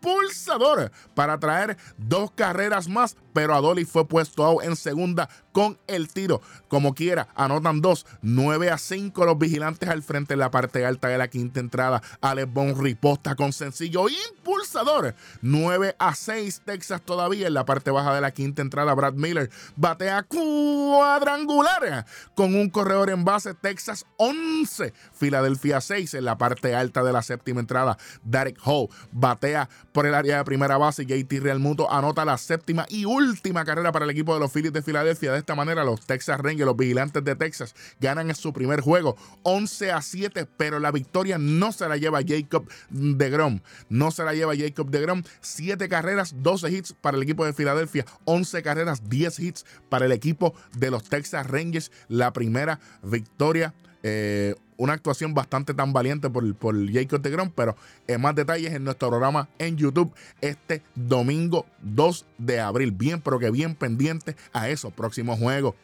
impulsador 0.05 0.91
para 1.15 1.39
traer 1.39 1.77
dos 1.97 2.31
carreras 2.31 2.89
más, 2.89 3.17
pero 3.35 3.55
Adolis 3.55 3.91
fue 3.91 4.07
puesto 4.07 4.45
out 4.45 4.63
en 4.63 4.77
segunda 4.77 5.29
con 5.53 5.79
el 5.87 6.09
tiro. 6.09 6.41
Como 6.69 6.95
quiera, 6.95 7.29
anotan 7.35 7.83
dos, 7.83 8.07
9 8.23 8.71
a 8.71 8.79
5 8.79 9.25
los 9.27 9.39
vigilantes 9.39 9.89
al 9.89 10.03
frente 10.03 10.33
en 10.35 10.41
la 10.41 10.51
parte 10.51 10.87
alta 10.87 11.09
de 11.09 11.19
la 11.19 11.29
quinta 11.29 11.61
entrada. 11.61 12.03
Alex 12.21 12.53
Bon 12.53 12.81
riposta 12.81 13.35
con 13.35 13.53
sencillo 13.53 14.07
impulsador. 14.09 15.15
9 15.43 15.97
a 15.99 16.15
6 16.15 16.63
Texas 16.65 17.03
todavía 17.03 17.49
en 17.49 17.55
la 17.55 17.65
parte 17.65 17.91
baja 17.91 18.15
de 18.15 18.21
la 18.21 18.31
quinta 18.31 18.63
entrada. 18.63 18.95
Brad 18.95 19.15
Miller 19.15 19.51
batea 19.77 20.23
cuadrangular 20.23 22.07
con 22.35 22.55
un 22.55 22.71
corredor 22.71 23.11
en 23.11 23.25
base. 23.25 23.55
Texas 23.55 24.07
11, 24.17 24.93
Filadelfia 25.13 25.81
6 25.81 26.15
en 26.15 26.25
la 26.25 26.39
parte 26.39 26.75
alta 26.75 27.03
de 27.03 27.13
la 27.13 27.23
séptima 27.23 27.61
entrada. 27.61 27.99
Derek 28.23 28.59
Hall 28.65 28.89
batea 29.13 29.69
por 29.93 30.07
el 30.07 30.15
área 30.15 30.39
de 30.39 30.45
primera 30.45 30.79
base. 30.79 31.05
JT 31.05 31.41
Realmuto 31.41 31.91
anota 31.91 32.25
la 32.25 32.39
séptima 32.39 32.87
y 32.89 33.05
última 33.05 33.24
carrera 33.65 33.93
para 33.93 34.05
el 34.05 34.11
equipo 34.11 34.35
de 34.35 34.41
los 34.41 34.53
Phillies 34.53 34.73
de 34.73 34.83
Filadelfia. 34.83 35.33
De 35.33 35.39
esta 35.39 35.55
manera, 35.55 35.85
los 35.85 36.01
Texas 36.07 36.41
Rangers, 36.41 36.67
los 36.67 36.77
vigilantes 36.77 37.25
de 37.25 37.37
Texas, 37.37 37.75
ganan 38.01 38.35
su 38.35 38.53
primer 38.53 38.81
juego 38.81 39.17
11 39.43 39.93
a 39.93 40.03
7, 40.03 40.47
pero 40.57 40.79
la 40.81 40.91
victoria 40.91 41.39
no 41.39 41.73
se 41.73 41.89
la 41.89 41.97
lleva 41.97 42.21
Jacob 42.27 42.69
de 42.91 43.31
Grom. 43.31 43.61
No 43.89 44.11
se 44.11 44.25
la 44.25 44.35
lleva 44.35 44.57
Jacob 44.57 44.91
de 44.91 45.01
Grom. 45.01 45.23
7 45.41 45.89
carreras, 45.89 46.35
12 46.43 46.71
hits 46.71 46.93
para 46.93 47.17
el 47.17 47.23
equipo 47.23 47.45
de 47.45 47.53
Filadelfia, 47.53 48.05
11 48.25 48.63
carreras, 48.63 49.09
10 49.09 49.39
hits 49.39 49.67
para 49.89 50.07
el 50.07 50.13
equipo 50.13 50.55
de 50.77 50.91
los 50.91 51.05
Texas 51.05 51.47
Rangers. 51.47 51.91
La 52.09 52.33
primera 52.33 52.81
victoria. 53.03 53.75
Eh, 54.07 54.55
una 54.77 54.93
actuación 54.93 55.33
bastante 55.33 55.73
tan 55.73 55.95
valiente 55.95 56.29
por, 56.29 56.55
por 56.57 56.93
Jacob 56.93 57.23
de 57.23 57.31
Grom, 57.31 57.51
pero 57.51 57.75
en 58.07 58.21
más 58.21 58.35
detalles 58.35 58.75
en 58.75 58.85
nuestro 58.85 59.09
programa 59.09 59.49
en 59.59 59.79
YouTube 59.79 60.13
este 60.43 60.83
domingo 60.95 61.65
2 61.81 62.27
de 62.37 62.61
abril. 62.61 62.93
Bien, 62.93 63.23
pero 63.23 63.39
que 63.39 63.51
bien 63.51 63.75
pendiente 63.75 64.37
a 64.53 64.69
esos 64.69 64.93
próximos 64.93 65.39
juegos 65.39 65.75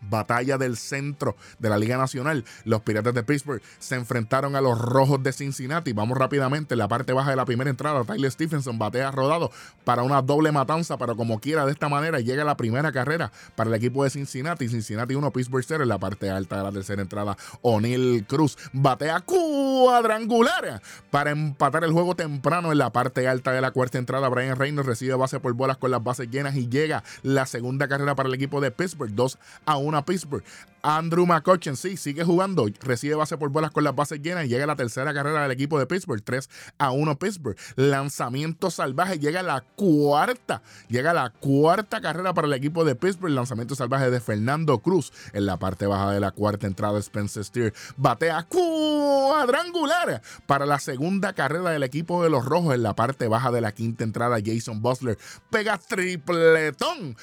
batalla 0.00 0.58
del 0.58 0.76
centro 0.76 1.36
de 1.58 1.68
la 1.68 1.78
Liga 1.78 1.96
Nacional. 1.96 2.44
Los 2.64 2.82
Piratas 2.82 3.14
de 3.14 3.22
Pittsburgh 3.22 3.62
se 3.78 3.94
enfrentaron 3.94 4.56
a 4.56 4.60
los 4.60 4.78
Rojos 4.78 5.22
de 5.22 5.32
Cincinnati. 5.32 5.92
Vamos 5.92 6.18
rápidamente 6.18 6.74
en 6.74 6.78
la 6.78 6.88
parte 6.88 7.12
baja 7.12 7.30
de 7.30 7.36
la 7.36 7.44
primera 7.44 7.70
entrada. 7.70 8.04
Tyler 8.04 8.30
Stephenson 8.30 8.78
batea 8.78 9.10
rodado 9.10 9.50
para 9.84 10.02
una 10.02 10.22
doble 10.22 10.52
matanza, 10.52 10.96
pero 10.96 11.16
como 11.16 11.40
quiera 11.40 11.66
de 11.66 11.72
esta 11.72 11.88
manera 11.88 12.20
llega 12.20 12.44
la 12.44 12.56
primera 12.56 12.92
carrera 12.92 13.32
para 13.54 13.70
el 13.70 13.74
equipo 13.74 14.04
de 14.04 14.10
Cincinnati. 14.10 14.68
Cincinnati 14.68 15.14
1, 15.14 15.32
Pittsburgh 15.32 15.64
0 15.66 15.82
en 15.82 15.88
la 15.88 15.98
parte 15.98 16.30
alta 16.30 16.58
de 16.58 16.62
la 16.62 16.72
tercera 16.72 17.02
entrada. 17.02 17.36
O'Neill 17.62 18.24
Cruz 18.26 18.56
batea 18.72 19.20
cuadrangular 19.20 20.80
para 21.10 21.30
empatar 21.30 21.84
el 21.84 21.92
juego 21.92 22.14
temprano 22.14 22.72
en 22.72 22.78
la 22.78 22.90
parte 22.90 23.26
alta 23.28 23.52
de 23.52 23.60
la 23.60 23.70
cuarta 23.70 23.98
entrada. 23.98 24.28
Brian 24.28 24.56
Reynolds 24.56 24.86
recibe 24.86 25.14
base 25.14 25.40
por 25.40 25.52
bolas 25.54 25.76
con 25.76 25.90
las 25.90 26.02
bases 26.02 26.30
llenas 26.30 26.56
y 26.56 26.68
llega 26.68 27.02
la 27.22 27.46
segunda 27.46 27.88
carrera 27.88 28.14
para 28.14 28.28
el 28.28 28.34
equipo 28.34 28.60
de 28.60 28.70
Pittsburgh 28.70 29.14
2 29.14 29.38
a 29.64 29.76
1 29.76 29.85
a 29.94 30.04
Pittsburgh. 30.04 30.44
Andrew 30.82 31.26
McCutcheon, 31.26 31.76
sí, 31.76 31.96
sigue 31.96 32.22
jugando, 32.22 32.64
recibe 32.80 33.16
base 33.16 33.36
por 33.36 33.50
bolas 33.50 33.72
con 33.72 33.82
las 33.82 33.96
bases 33.96 34.22
llenas 34.22 34.44
y 34.44 34.48
llega 34.48 34.62
a 34.62 34.66
la 34.68 34.76
tercera 34.76 35.12
carrera 35.12 35.42
del 35.42 35.50
equipo 35.50 35.80
de 35.80 35.86
Pittsburgh, 35.86 36.22
3 36.22 36.48
a 36.78 36.92
1 36.92 37.18
Pittsburgh. 37.18 37.56
Lanzamiento 37.74 38.70
salvaje, 38.70 39.18
llega 39.18 39.40
a 39.40 39.42
la 39.42 39.62
cuarta, 39.62 40.62
llega 40.88 41.10
a 41.10 41.14
la 41.14 41.30
cuarta 41.30 42.00
carrera 42.00 42.34
para 42.34 42.46
el 42.46 42.52
equipo 42.52 42.84
de 42.84 42.94
Pittsburgh. 42.94 43.32
Lanzamiento 43.32 43.74
salvaje 43.74 44.10
de 44.10 44.20
Fernando 44.20 44.78
Cruz 44.78 45.12
en 45.32 45.46
la 45.46 45.58
parte 45.58 45.86
baja 45.86 46.12
de 46.12 46.20
la 46.20 46.30
cuarta 46.30 46.68
entrada. 46.68 47.00
Spencer 47.00 47.44
Steer 47.44 47.74
batea 47.96 48.44
cuadrangular 48.44 50.22
para 50.46 50.66
la 50.66 50.78
segunda 50.78 51.32
carrera 51.32 51.70
del 51.70 51.82
equipo 51.82 52.22
de 52.22 52.30
los 52.30 52.44
Rojos 52.44 52.74
en 52.74 52.84
la 52.84 52.94
parte 52.94 53.26
baja 53.26 53.50
de 53.50 53.60
la 53.60 53.72
quinta 53.72 54.04
entrada. 54.04 54.38
Jason 54.44 54.80
Butler 54.82 55.18
pega 55.50 55.78
tripletón 55.78 57.16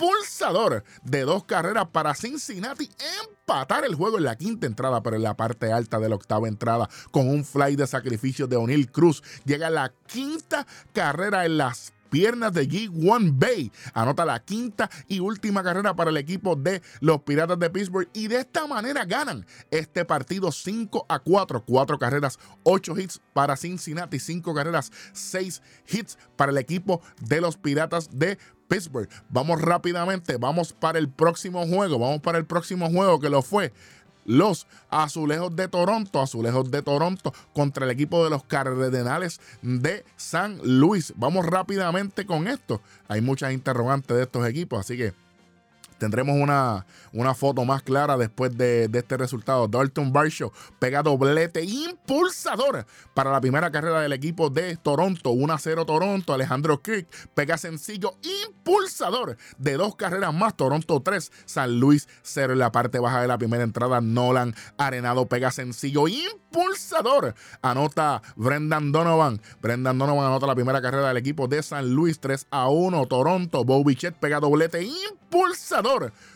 pulsador 0.00 0.82
de 1.04 1.20
dos 1.20 1.44
carreras 1.44 1.88
para 1.92 2.14
Cincinnati 2.14 2.88
empatar 3.20 3.84
el 3.84 3.94
juego 3.94 4.16
en 4.16 4.24
la 4.24 4.36
quinta 4.36 4.66
entrada, 4.66 5.02
pero 5.02 5.16
en 5.16 5.22
la 5.22 5.36
parte 5.36 5.70
alta 5.70 5.98
de 5.98 6.08
la 6.08 6.14
octava 6.14 6.48
entrada, 6.48 6.88
con 7.10 7.28
un 7.28 7.44
fly 7.44 7.76
de 7.76 7.86
sacrificio 7.86 8.46
de 8.46 8.56
O'Neill 8.56 8.90
Cruz, 8.90 9.22
llega 9.44 9.68
la 9.68 9.92
quinta 10.06 10.66
carrera 10.94 11.44
en 11.44 11.58
las 11.58 11.92
piernas 12.08 12.54
de 12.54 12.66
G1 12.66 13.38
Bay. 13.38 13.70
Anota 13.92 14.24
la 14.24 14.42
quinta 14.42 14.90
y 15.06 15.20
última 15.20 15.62
carrera 15.62 15.94
para 15.94 16.10
el 16.10 16.16
equipo 16.16 16.56
de 16.56 16.80
los 17.00 17.20
Piratas 17.20 17.58
de 17.58 17.68
Pittsburgh 17.68 18.08
y 18.14 18.28
de 18.28 18.40
esta 18.40 18.66
manera 18.66 19.04
ganan 19.04 19.46
este 19.70 20.06
partido 20.06 20.50
5 20.50 21.06
a 21.08 21.18
4. 21.18 21.64
Cuatro 21.66 21.98
carreras, 21.98 22.38
8 22.62 22.98
hits 22.98 23.20
para 23.34 23.54
Cincinnati, 23.54 24.18
5 24.18 24.54
carreras, 24.54 24.90
6 25.12 25.62
hits 25.88 26.18
para 26.36 26.52
el 26.52 26.58
equipo 26.58 27.02
de 27.20 27.42
los 27.42 27.58
Piratas 27.58 28.08
de 28.10 28.36
Pittsburgh. 28.36 28.59
Vamos 29.28 29.60
rápidamente, 29.60 30.36
vamos 30.36 30.72
para 30.72 30.98
el 30.98 31.08
próximo 31.08 31.66
juego, 31.66 31.98
vamos 31.98 32.20
para 32.20 32.38
el 32.38 32.46
próximo 32.46 32.88
juego 32.88 33.20
que 33.20 33.28
lo 33.28 33.42
fue 33.42 33.72
los 34.24 34.66
Azulejos 34.90 35.56
de 35.56 35.66
Toronto, 35.68 36.20
Azulejos 36.20 36.70
de 36.70 36.82
Toronto 36.82 37.32
contra 37.52 37.84
el 37.84 37.90
equipo 37.90 38.22
de 38.22 38.30
los 38.30 38.44
Cardenales 38.44 39.40
de 39.62 40.04
San 40.16 40.60
Luis. 40.62 41.12
Vamos 41.16 41.46
rápidamente 41.46 42.26
con 42.26 42.46
esto. 42.46 42.80
Hay 43.08 43.20
muchas 43.22 43.52
interrogantes 43.52 44.16
de 44.16 44.22
estos 44.22 44.46
equipos, 44.46 44.80
así 44.80 44.96
que 44.96 45.14
tendremos 46.00 46.34
una, 46.36 46.86
una 47.12 47.34
foto 47.34 47.64
más 47.64 47.82
clara 47.82 48.16
después 48.16 48.56
de, 48.56 48.90
este 48.92 49.16
resultado. 49.16 49.68
Dalton 49.68 50.12
Barshow 50.12 50.50
pega 50.78 51.02
doblete 51.02 51.62
impulsador 51.62 52.86
para 53.14 53.30
la 53.30 53.40
primera 53.40 53.70
carrera 53.70 54.00
del 54.00 54.14
equipo 54.14 54.50
de 54.50 54.76
Toronto. 54.76 55.30
1 55.30 55.58
0 55.58 55.86
Toronto. 55.86 56.32
Alejandro 56.32 56.80
Kirk 56.82 57.06
pega 57.34 57.58
sencillo 57.58 58.16
impulsador 58.46 59.36
de 59.58 59.74
dos 59.74 59.94
carreras 59.94 60.34
más. 60.34 60.56
Toronto 60.56 61.00
3, 61.00 61.30
San 61.44 61.78
Luis 61.78 62.08
0 62.22 62.54
en 62.54 62.58
la 62.58 62.72
parte 62.72 62.98
baja 62.98 63.20
de 63.20 63.28
la 63.28 63.38
primera 63.38 63.62
entrada. 63.62 64.00
Nolan 64.00 64.54
Arenado 64.78 65.26
pega 65.26 65.50
sencillo 65.50 66.08
impulsador. 66.08 67.34
Anota 67.60 68.22
Brendan 68.36 68.90
Donovan. 68.90 69.40
Brendan 69.60 69.98
Donovan 69.98 70.26
anota 70.26 70.46
la 70.46 70.54
primera 70.54 70.80
carrera 70.80 71.08
del 71.08 71.18
equipo 71.18 71.46
de 71.46 71.62
San 71.62 71.90
Luis 71.94 72.20
3 72.20 72.46
a 72.50 72.70
1. 72.70 73.06
Toronto. 73.06 73.64
Bobichet 73.64 74.14
pega 74.14 74.40
doblete 74.40 74.82
impulsador 74.82 75.89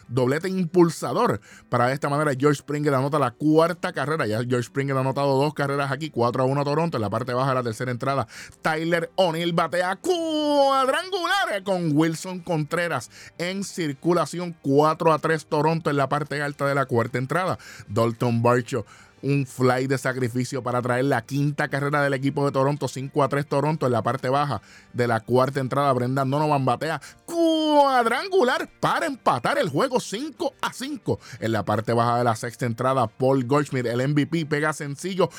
doblete 0.08 0.49
impulsador. 0.49 1.40
Para 1.68 1.88
de 1.88 1.94
esta 1.94 2.08
manera, 2.08 2.32
George 2.38 2.58
Springer 2.58 2.94
anota 2.94 3.18
la 3.18 3.30
cuarta 3.32 3.92
carrera. 3.92 4.26
Ya 4.26 4.38
George 4.38 4.64
Springer 4.64 4.96
ha 4.96 5.00
anotado 5.00 5.38
dos 5.38 5.54
carreras 5.54 5.90
aquí, 5.90 6.11
4 6.11 6.42
a 6.42 6.46
1 6.46 6.61
a 6.61 6.64
Toronto. 6.64 6.96
En 6.96 7.02
la 7.02 7.11
parte 7.11 7.32
baja 7.34 7.50
de 7.50 7.54
la 7.56 7.62
tercera 7.62 7.90
entrada, 7.90 8.26
Tyler 8.62 9.11
O'Neill 9.16 9.52
batea 9.52 9.96
cuadrangular 9.96 11.62
con 11.64 11.96
Wilson 11.96 12.40
Contreras 12.40 13.11
en 13.38 13.64
circulación 13.64 14.56
4 14.62 15.12
a 15.12 15.18
3 15.18 15.46
Toronto 15.46 15.90
en 15.90 15.96
la 15.96 16.08
parte 16.08 16.42
alta 16.42 16.66
de 16.66 16.75
la 16.75 16.87
cuarta 16.87 17.18
entrada. 17.18 17.58
Dalton 17.88 18.42
Barcho 18.42 18.84
un 19.25 19.47
fly 19.47 19.87
de 19.87 19.97
sacrificio 19.99 20.62
para 20.62 20.83
traer 20.83 21.07
la 21.07 21.23
quinta 21.23 21.69
carrera 21.69 22.02
del 22.02 22.14
equipo 22.14 22.45
de 22.45 22.52
Toronto, 22.52 22.88
5 22.88 23.23
a 23.23 23.28
3 23.28 23.47
Toronto 23.47 23.87
en 23.87 23.93
la 23.93 24.02
parte 24.02 24.28
baja 24.28 24.61
de 24.93 25.09
la 25.09 25.21
cuarta 25.21 25.61
entrada. 25.61 25.93
Brendan 25.93 26.31
Donovan 26.31 26.64
batea 26.64 27.00
cuadrangular 27.25 28.69
para 28.81 29.07
empatar 29.07 29.59
el 29.59 29.71
juego 29.71 29.99
5 29.99 30.54
a 30.61 30.73
5. 30.73 31.19
En 31.40 31.52
la 31.52 31.64
parte 31.64 31.93
baja 31.93 32.19
de 32.19 32.25
la 32.25 32.37
sexta 32.37 32.66
entrada, 32.66 33.07
Paul 33.07 33.47
Goldschmidt, 33.47 33.87
el 33.87 34.07
MVP, 34.09 34.47
pega 34.47 34.73
sencillo 34.73 35.31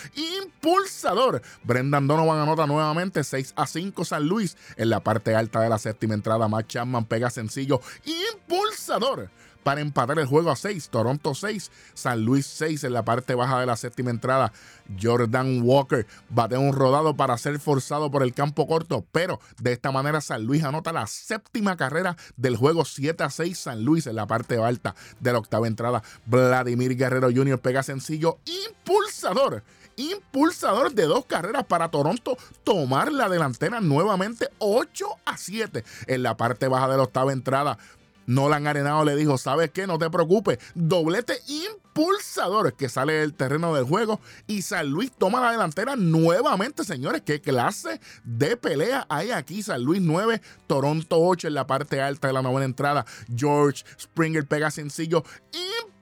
impulsador. 0.42 1.42
Brendan 1.64 2.08
Donovan 2.08 2.40
anota 2.40 2.66
nuevamente 2.66 3.24
6 3.24 3.54
a 3.56 3.68
5 3.68 4.04
San 4.04 4.28
Luis. 4.28 4.58
En 4.78 4.90
la 4.90 5.02
parte 5.02 5.36
alta 5.36 5.62
de 5.62 5.70
la 5.70 5.78
séptima 5.78 6.16
entrada, 6.16 6.48
Matt 6.48 6.68
Chapman 6.68 7.06
pega 7.06 7.30
sencillo 7.30 7.82
impulsador 8.34 9.30
para 9.66 9.82
empatar 9.82 10.20
el 10.20 10.28
juego 10.28 10.52
a 10.52 10.56
6. 10.56 10.90
Toronto 10.90 11.34
6, 11.34 11.72
San 11.96 12.24
Luis 12.24 12.46
6 12.46 12.84
en 12.84 12.94
la 12.94 13.04
parte 13.04 13.34
baja 13.34 13.60
de 13.60 13.66
la 13.66 13.76
séptima 13.76 14.12
entrada. 14.12 14.54
Jordan 15.02 15.64
Walker 15.64 16.06
bate 16.30 16.56
un 16.56 16.72
rodado 16.72 17.18
para 17.18 17.36
ser 17.40 17.60
forzado 17.60 18.12
por 18.12 18.22
el 18.22 18.36
campo 18.36 18.68
corto, 18.68 19.04
pero 19.12 19.40
de 19.60 19.74
esta 19.74 19.92
manera 19.92 20.22
San 20.22 20.46
Luis 20.46 20.64
anota 20.64 20.94
la 20.94 21.08
séptima 21.08 21.78
carrera 21.78 22.16
del 22.38 22.58
juego 22.58 22.86
7 22.86 23.24
a 23.24 23.32
6 23.32 23.58
San 23.58 23.84
Luis 23.84 24.06
en 24.06 24.18
la 24.18 24.28
parte 24.28 24.64
alta 24.64 24.94
de 25.20 25.34
la 25.34 25.40
octava 25.40 25.66
entrada. 25.66 26.04
Vladimir 26.28 26.96
Guerrero 26.96 27.32
Jr. 27.34 27.60
pega 27.60 27.82
sencillo 27.82 28.38
impulsador 28.46 29.64
impulsador 29.98 30.94
de 30.94 31.04
dos 31.04 31.26
carreras 31.26 31.64
para 31.64 31.90
Toronto 31.90 32.38
tomar 32.64 33.12
la 33.12 33.30
delantera 33.30 33.80
nuevamente 33.80 34.50
8 34.60 35.06
a 35.26 35.38
7 35.38 35.84
en 36.08 36.22
la 36.22 36.38
parte 36.38 36.68
baja 36.68 36.90
de 36.90 36.98
la 36.98 37.04
octava 37.04 37.32
entrada. 37.32 37.78
Nolan 38.26 38.68
Arenado 38.68 39.04
le 39.06 39.16
dijo, 39.16 39.38
¿sabes 39.38 39.72
qué? 39.72 39.88
No 39.88 39.98
te 39.98 40.10
preocupes, 40.10 40.60
doblete 40.74 41.40
impulsador 41.48 42.74
que 42.74 42.90
sale 42.90 43.14
del 43.14 43.34
terreno 43.34 43.74
del 43.74 43.86
juego 43.86 44.20
y 44.48 44.62
San 44.62 44.90
Luis 44.90 45.12
toma 45.12 45.42
la 45.42 45.52
delantera 45.52 45.96
nuevamente, 45.96 46.84
señores. 46.84 47.22
¿Qué 47.26 47.42
clase 47.42 48.00
de 48.24 48.58
pelea 48.58 49.06
hay 49.10 49.32
aquí? 49.32 49.64
San 49.64 49.84
Luis 49.84 50.02
9, 50.02 50.42
Toronto 50.68 51.20
8 51.20 51.48
en 51.48 51.54
la 51.54 51.68
parte 51.68 52.02
alta 52.02 52.28
de 52.28 52.34
la 52.34 52.42
novena 52.42 52.66
entrada. 52.66 53.06
George 53.34 53.84
Springer 54.00 54.46
pega 54.46 54.72
sencillo 54.72 55.24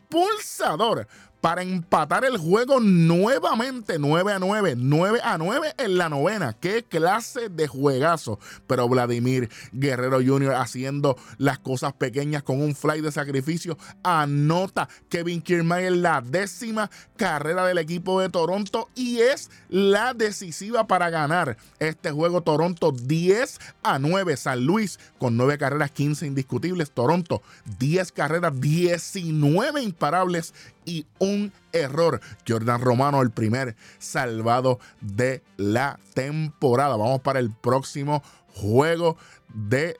impulsador 0.09 1.07
para 1.43 1.61
empatar 1.61 2.23
el 2.23 2.37
juego 2.37 2.79
nuevamente 2.79 3.99
9 3.99 4.31
a 4.31 4.39
9, 4.39 4.75
9 4.77 5.19
a 5.21 5.37
9 5.37 5.73
en 5.77 5.97
la 5.97 6.07
novena. 6.07 6.53
Qué 6.53 6.83
clase 6.83 7.49
de 7.49 7.67
juegazo. 7.67 8.39
Pero 8.65 8.87
Vladimir 8.87 9.49
Guerrero 9.73 10.21
Jr. 10.25 10.53
haciendo 10.53 11.17
las 11.37 11.59
cosas 11.59 11.91
pequeñas 11.91 12.43
con 12.43 12.61
un 12.61 12.73
fly 12.73 13.01
de 13.01 13.11
sacrificio. 13.11 13.77
Anota 14.03 14.87
Kevin 15.09 15.41
Kiermaier 15.41 15.91
la 15.91 16.21
décima 16.21 16.89
carrera 17.17 17.65
del 17.65 17.77
equipo 17.77 18.21
de 18.21 18.29
Toronto 18.29 18.87
y 18.95 19.19
es 19.19 19.51
la 19.67 20.13
decisiva 20.13 20.87
para 20.87 21.09
ganar 21.09 21.57
este 21.79 22.11
juego. 22.11 22.39
Toronto 22.39 22.93
10 22.93 23.59
a 23.83 23.99
9. 23.99 24.37
San 24.37 24.63
Luis 24.63 24.97
con 25.17 25.35
9 25.35 25.57
carreras, 25.57 25.91
15 25.91 26.25
indiscutibles. 26.25 26.91
Toronto 26.91 27.41
10 27.79 28.13
carreras, 28.13 28.61
19 28.61 29.81
imparables 29.81 30.53
y 30.85 31.05
un 31.19 31.51
error. 31.71 32.21
Jordan 32.47 32.81
Romano, 32.81 33.21
el 33.21 33.31
primer 33.31 33.75
salvado 33.99 34.79
de 35.01 35.43
la 35.57 35.99
temporada. 36.13 36.95
Vamos 36.95 37.21
para 37.21 37.39
el 37.39 37.51
próximo 37.51 38.23
juego 38.53 39.17
de 39.53 39.97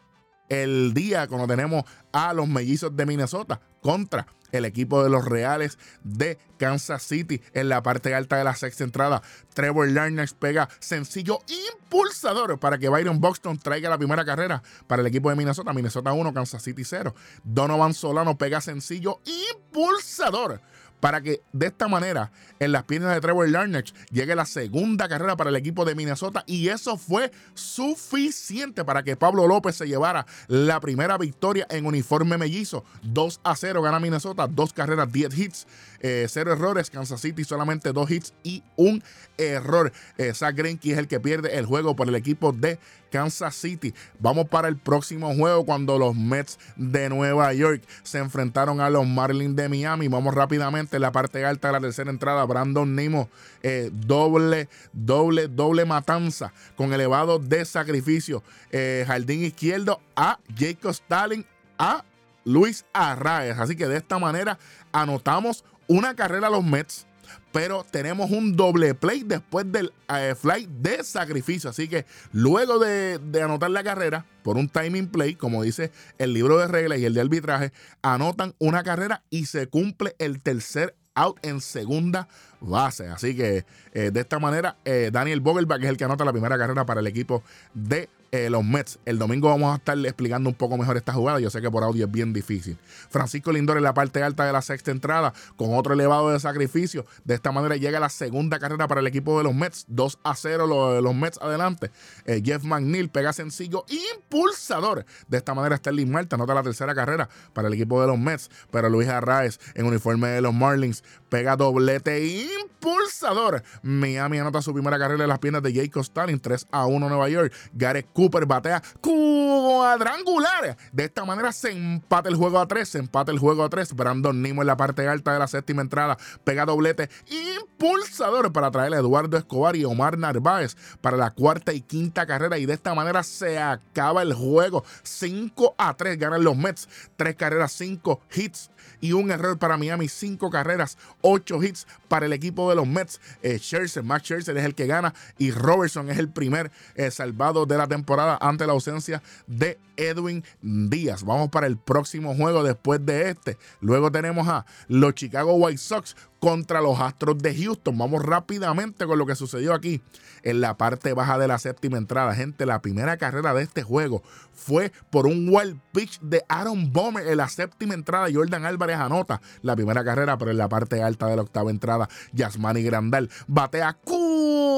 el 0.50 0.94
día 0.94 1.28
cuando 1.28 1.48
tenemos 1.48 1.84
a 2.12 2.34
los 2.34 2.48
mellizos 2.48 2.96
de 2.96 3.06
Minnesota 3.06 3.60
contra 3.82 4.28
el 4.54 4.64
equipo 4.66 5.04
de 5.04 5.10
los 5.10 5.26
Reales 5.26 5.78
de 6.04 6.38
Kansas 6.58 7.04
City 7.04 7.42
en 7.54 7.68
la 7.68 7.84
parte 7.84 8.16
alta 8.16 8.38
de 8.38 8.46
la 8.46 8.56
sexta 8.56 8.86
entrada. 8.86 9.22
Trevor 9.54 9.90
Larners 9.90 10.34
pega 10.34 10.70
sencillo 10.80 11.40
impulsador 11.74 12.60
para 12.60 12.78
que 12.78 12.88
Byron 12.88 13.20
Buxton 13.20 13.58
traiga 13.58 13.90
la 13.90 13.98
primera 13.98 14.24
carrera 14.24 14.64
para 14.88 15.02
el 15.02 15.08
equipo 15.08 15.30
de 15.30 15.36
Minnesota. 15.36 15.74
Minnesota 15.74 16.14
1, 16.14 16.34
Kansas 16.34 16.64
City 16.64 16.86
0. 16.86 17.14
Donovan 17.44 17.94
Solano 17.94 18.38
pega 18.38 18.62
sencillo 18.62 19.20
impulsador 19.26 20.62
para 21.04 21.20
que 21.20 21.42
de 21.52 21.66
esta 21.66 21.90
manera 21.90 22.32
en 22.62 22.72
las 22.72 22.86
piernas 22.86 23.14
de 23.14 23.20
Trevor 23.20 23.50
Larnach 23.50 23.92
llegue 24.10 24.38
la 24.38 24.46
segunda 24.46 25.10
carrera 25.10 25.36
para 25.36 25.50
el 25.50 25.56
equipo 25.58 25.84
de 25.84 25.96
Minnesota 25.96 26.46
y 26.48 26.70
eso 26.70 26.96
fue 26.96 27.30
suficiente 27.56 28.86
para 28.86 29.04
que 29.04 29.18
Pablo 29.18 29.46
López 29.46 29.76
se 29.76 29.86
llevara 29.86 30.26
la 30.48 30.80
primera 30.80 31.18
victoria 31.18 31.68
en 31.70 31.86
uniforme 31.86 32.38
mellizo. 32.38 32.86
2 33.02 33.42
a 33.44 33.54
0 33.54 33.82
gana 33.82 34.00
Minnesota, 34.00 34.48
dos 34.48 34.72
carreras, 34.72 35.12
10 35.12 35.38
hits, 35.38 35.68
eh, 36.04 36.28
cero 36.30 36.54
errores. 36.54 36.92
Kansas 36.92 37.22
City 37.22 37.44
solamente 37.44 37.92
dos 37.94 38.12
hits 38.12 38.34
y 38.44 38.62
un 38.76 39.02
error. 39.38 39.92
Eh, 40.18 40.34
Zach 40.36 40.56
Greinke 40.56 40.92
es 40.92 40.98
el 41.00 41.08
que 41.08 41.20
pierde 41.20 41.58
el 41.58 41.66
juego 41.66 41.96
por 41.96 42.08
el 42.08 42.16
equipo 42.16 42.52
de 42.52 42.78
Kansas 43.12 43.56
City. 43.56 43.94
Vamos 44.20 44.48
para 44.50 44.68
el 44.68 44.78
próximo 44.78 45.34
juego 45.36 45.66
cuando 45.66 45.98
los 45.98 46.16
Mets 46.16 46.60
de 46.76 47.10
Nueva 47.10 47.54
York 47.54 47.84
se 48.02 48.18
enfrentaron 48.18 48.82
a 48.82 48.90
los 48.90 49.08
Marlins 49.08 49.56
de 49.56 49.70
Miami. 49.70 50.08
Vamos 50.08 50.34
rápidamente 50.34 50.98
en 50.98 51.04
la 51.04 51.12
parte 51.12 51.46
alta 51.46 51.68
de 51.70 51.74
la 51.74 51.80
tercera 51.80 52.10
entrada. 52.10 52.44
Brandon 52.46 52.96
Nemo, 52.96 53.30
eh, 53.62 53.90
doble, 53.94 54.68
doble, 54.92 55.48
doble 55.48 55.86
matanza 55.86 56.52
con 56.76 56.92
elevado 56.92 57.40
de 57.40 57.66
sacrificio. 57.66 58.44
Eh, 58.72 59.04
jardín 59.08 59.44
izquierdo 59.44 60.02
a 60.16 60.40
Jacob 60.58 60.92
Stalin, 60.92 61.46
a 61.78 62.04
Luis 62.46 62.84
Arraez. 62.94 63.60
Así 63.60 63.76
que 63.76 63.88
de 63.88 63.98
esta 63.98 64.20
manera 64.20 64.58
anotamos 64.92 65.64
una 65.88 66.16
carrera 66.16 66.48
a 66.48 66.52
los 66.52 66.64
Mets 66.64 67.06
pero 67.54 67.86
tenemos 67.90 68.32
un 68.32 68.56
doble 68.56 68.96
play 68.96 69.24
después 69.24 69.72
del 69.72 69.94
eh, 70.10 70.36
flight 70.36 70.68
de 70.68 71.04
sacrificio. 71.04 71.70
Así 71.70 71.88
que 71.88 72.06
luego 72.32 72.80
de, 72.80 73.20
anotar 73.42 73.70
la 73.70 73.84
carrera 73.84 74.26
por 74.42 74.58
un 74.58 74.68
timing 74.68 75.08
play, 75.08 75.36
como 75.36 75.64
dice 75.64 75.92
el 76.18 76.34
libro 76.34 76.58
de 76.58 76.68
reglas 76.68 77.00
y 77.00 77.06
el 77.06 77.14
de 77.14 77.22
arbitraje, 77.22 77.72
anotan 78.02 78.56
una 78.58 78.84
carrera 78.84 79.22
y 79.30 79.46
se 79.46 79.68
cumple 79.68 80.16
el 80.18 80.42
tercer 80.42 80.96
out 81.14 81.38
en 81.44 81.62
segunda 81.62 82.28
base. 82.60 83.08
Así 83.08 83.36
que 83.36 83.66
eh, 83.94 84.10
de 84.12 84.20
esta 84.20 84.40
manera, 84.40 84.78
eh, 84.84 85.12
Daniel 85.14 85.40
Vogelbach 85.40 85.84
es 85.84 85.90
el 85.90 85.98
que 85.98 86.06
anota 86.06 86.26
la 86.26 86.34
primera 86.34 86.58
carrera 86.58 86.86
para 86.88 87.02
el 87.02 87.08
equipo 87.08 87.44
de 87.76 88.10
eh, 88.34 88.50
los 88.50 88.66
Mets. 88.66 88.98
El 89.06 89.20
domingo 89.20 89.48
vamos 89.48 89.72
a 89.72 89.76
estar 89.76 89.96
explicando 90.00 90.50
un 90.50 90.56
poco 90.56 90.76
mejor 90.76 90.98
esta 90.98 91.14
jugada. 91.14 91.40
Yo 91.40 91.52
sé 91.52 91.62
que 91.62 91.70
por 91.70 91.84
audio 91.84 92.06
es 92.06 92.12
bien 92.12 92.34
difícil. 92.34 92.80
Francisco 93.12 93.52
Lindor 93.52 93.78
en 93.78 93.84
la 93.84 93.94
parte 93.94 94.24
alta 94.24 94.44
de 94.44 94.52
la 94.52 94.64
sexta 94.64 94.90
entrada 94.90 95.36
con 95.56 95.76
otro 95.76 95.94
elevado 95.94 96.32
de 96.32 96.40
sacrificio. 96.40 97.06
De 97.26 97.36
esta 97.36 97.52
manera 97.52 97.76
llega 97.76 98.00
la 98.00 98.10
segunda 98.10 98.58
carrera 98.58 98.88
para 98.88 99.02
el 99.02 99.08
equipo 99.08 99.38
de 99.38 99.44
los 99.44 99.54
Mets. 99.54 99.86
2 99.88 100.18
a 100.24 100.36
0 100.36 100.66
los, 100.66 101.04
los 101.04 101.14
Mets 101.14 101.38
adelante. 101.44 101.92
Eh, 102.26 102.42
Jeff 102.44 102.64
McNeil 102.64 103.10
pega 103.10 103.34
sencillo 103.34 103.86
impulsador. 104.16 105.06
De 105.28 105.38
esta 105.38 105.54
manera 105.54 105.78
Sterling 105.78 106.10
Marta 106.10 106.36
anota 106.36 106.56
la 106.56 106.64
tercera 106.64 106.96
carrera 106.96 107.30
para 107.54 107.68
el 107.68 107.76
equipo 107.76 108.02
de 108.02 108.08
los 108.08 108.18
Mets. 108.18 108.50
Pero 108.72 108.90
Luis 108.90 109.10
Arraez 109.10 109.60
en 109.76 109.86
uniforme 109.86 110.30
de 110.30 110.42
los 110.42 110.56
Marlins 110.56 111.04
pega 111.30 111.56
doblete 111.56 112.26
impulsador. 112.26 113.62
Miami 113.84 114.40
anota 114.40 114.64
su 114.64 114.74
primera 114.74 114.98
carrera 114.98 115.24
en 115.24 115.30
las 115.30 115.38
piernas 115.38 115.62
de 115.62 115.72
Jake 115.72 116.00
Stalin. 116.00 116.40
3 116.40 116.66
a 116.72 116.88
1 116.88 117.10
Nueva 117.10 117.30
York. 117.30 117.54
Gareth 117.74 118.08
batea 118.30 118.82
cuadrangular. 119.02 120.78
De 120.92 121.06
esta 121.06 121.26
manera 121.26 121.52
se 121.52 121.72
empata 121.72 122.30
el 122.30 122.36
juego 122.36 122.60
a 122.60 122.68
tres. 122.68 122.90
Se 122.90 123.00
empata 123.00 123.32
el 123.32 123.40
juego 123.40 123.64
a 123.64 123.70
tres. 123.70 123.94
Brandon 123.94 124.42
Nimo 124.42 124.62
en 124.62 124.68
la 124.68 124.78
parte 124.78 125.08
alta 125.08 125.34
de 125.34 125.40
la 125.40 125.48
séptima 125.48 125.82
entrada. 125.82 126.18
Pega 126.44 126.66
doblete 126.66 127.10
impulsador 127.30 128.52
para 128.52 128.72
traer 128.72 128.94
a 128.94 128.98
Eduardo 128.98 129.38
Escobar 129.38 129.76
y 129.76 129.86
Omar 129.86 130.18
Narváez 130.18 130.76
para 131.02 131.18
la 131.18 131.32
cuarta 131.32 131.74
y 131.74 131.82
quinta 131.82 132.26
carrera. 132.26 132.58
Y 132.58 132.66
de 132.66 132.74
esta 132.74 132.94
manera 132.94 133.24
se 133.24 133.60
acaba 133.60 134.22
el 134.22 134.34
juego. 134.34 134.84
5 135.04 135.76
a 135.78 135.94
3 135.96 136.18
ganan 136.18 136.44
los 136.44 136.56
Mets. 136.56 136.88
Tres 137.16 137.36
carreras, 137.36 137.72
cinco 137.72 138.22
hits 138.34 138.70
y 139.02 139.12
un 139.14 139.32
error 139.32 139.58
para 139.58 139.78
Miami. 139.78 140.08
Cinco 140.08 140.50
carreras, 140.50 140.98
ocho 141.22 141.62
hits 141.62 141.88
para 142.08 142.26
el 142.26 142.34
equipo 142.34 142.70
de 142.70 142.76
los 142.76 142.88
Mets. 142.88 143.20
Eh, 143.42 143.58
Scherzer, 143.60 144.04
Max 144.04 144.24
Scherzer 144.24 144.58
es 144.58 144.66
el 144.66 144.76
que 144.76 144.88
gana 144.88 145.14
y 145.38 145.52
Robertson 145.52 146.10
es 146.10 146.18
el 146.18 146.30
primer 146.30 146.72
eh, 146.96 147.12
salvado 147.12 147.66
de 147.66 147.78
la 147.78 147.88
temporada 147.88 148.13
ante 148.20 148.68
la 148.68 148.74
ausencia 148.74 149.22
de 149.48 149.80
Edwin 149.98 150.44
Díaz. 150.62 151.24
Vamos 151.24 151.50
para 151.50 151.68
el 151.68 151.78
próximo 151.78 152.36
juego 152.36 152.64
después 152.64 153.06
de 153.06 153.30
este. 153.30 153.58
Luego 153.82 154.12
tenemos 154.12 154.48
a 154.48 154.66
los 154.88 155.14
Chicago 155.14 155.54
White 155.54 155.78
Sox 155.78 156.16
contra 156.40 156.82
los 156.82 157.00
Astros 157.00 157.38
de 157.38 157.56
Houston. 157.56 157.98
Vamos 157.98 158.22
rápidamente 158.22 159.06
con 159.06 159.18
lo 159.18 159.26
que 159.26 159.36
sucedió 159.36 159.74
aquí 159.74 160.02
en 160.44 160.60
la 160.60 160.76
parte 160.76 161.14
baja 161.14 161.38
de 161.38 161.48
la 161.48 161.58
séptima 161.58 161.98
entrada. 161.98 162.36
Gente, 162.36 162.66
la 162.66 162.82
primera 162.82 163.16
carrera 163.16 163.54
de 163.54 163.64
este 163.64 163.82
juego 163.82 164.22
fue 164.52 164.92
por 165.10 165.26
un 165.26 165.48
wild 165.50 165.80
pitch 165.94 166.20
de 166.20 166.44
Aaron 166.50 166.92
Bomer 166.92 167.28
en 167.28 167.38
la 167.38 167.48
séptima 167.48 167.94
entrada. 167.94 168.28
Jordan 168.34 168.66
Álvarez 168.66 168.98
anota 168.98 169.42
la 169.62 169.76
primera 169.76 170.04
carrera, 170.04 170.38
pero 170.38 170.52
en 170.52 170.58
la 170.58 170.68
parte 170.68 171.02
alta 171.02 171.28
de 171.28 171.38
la 171.38 171.44
octava 171.44 171.72
entrada, 171.72 172.10
Yasmani 172.34 172.84
Grandal 172.84 173.30
batea 173.48 173.94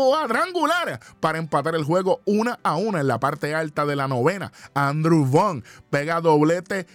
cuadrangular 0.06 1.00
para 1.20 1.39
empatar 1.39 1.76
el 1.76 1.84
juego 1.84 2.22
una 2.26 2.60
a 2.63 2.76
una 2.76 3.02
en 3.02 3.08
la 3.08 3.20
parte 3.20 3.56
alta 3.56 3.86
de 3.86 3.96
la 3.96 4.08
novena. 4.08 4.52
Andrew 4.74 5.26
Vaughn 5.26 5.63
pega 5.89 6.22
doblete 6.22 6.86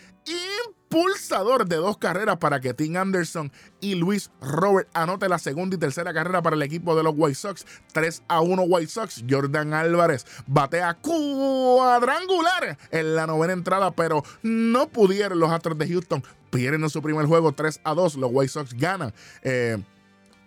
impulsador 0.90 1.66
de 1.66 1.76
dos 1.76 1.98
carreras 1.98 2.36
para 2.36 2.60
que 2.60 2.72
Tim 2.72 2.96
Anderson 2.96 3.50
y 3.80 3.96
Luis 3.96 4.30
Robert 4.40 4.88
anote 4.94 5.28
la 5.28 5.38
segunda 5.38 5.74
y 5.74 5.78
tercera 5.78 6.12
carrera 6.12 6.40
para 6.40 6.54
el 6.54 6.62
equipo 6.62 6.94
de 6.94 7.02
los 7.02 7.14
White 7.16 7.34
Sox. 7.34 7.66
3 7.92 8.22
a 8.28 8.40
1 8.40 8.62
White 8.62 8.92
Sox. 8.92 9.24
Jordan 9.28 9.74
Álvarez 9.74 10.24
batea 10.46 10.94
cuadrangular 10.94 12.78
en 12.92 13.16
la 13.16 13.26
novena 13.26 13.52
entrada, 13.52 13.90
pero 13.90 14.22
no 14.42 14.88
pudieron 14.88 15.40
los 15.40 15.50
Astros 15.50 15.78
de 15.78 15.88
Houston. 15.88 16.22
Pierden 16.50 16.82
en 16.82 16.90
su 16.90 17.02
primer 17.02 17.26
juego 17.26 17.52
3 17.52 17.80
a 17.82 17.94
2. 17.94 18.16
Los 18.16 18.30
White 18.32 18.52
Sox 18.52 18.74
ganan. 18.74 19.12
Eh, 19.42 19.82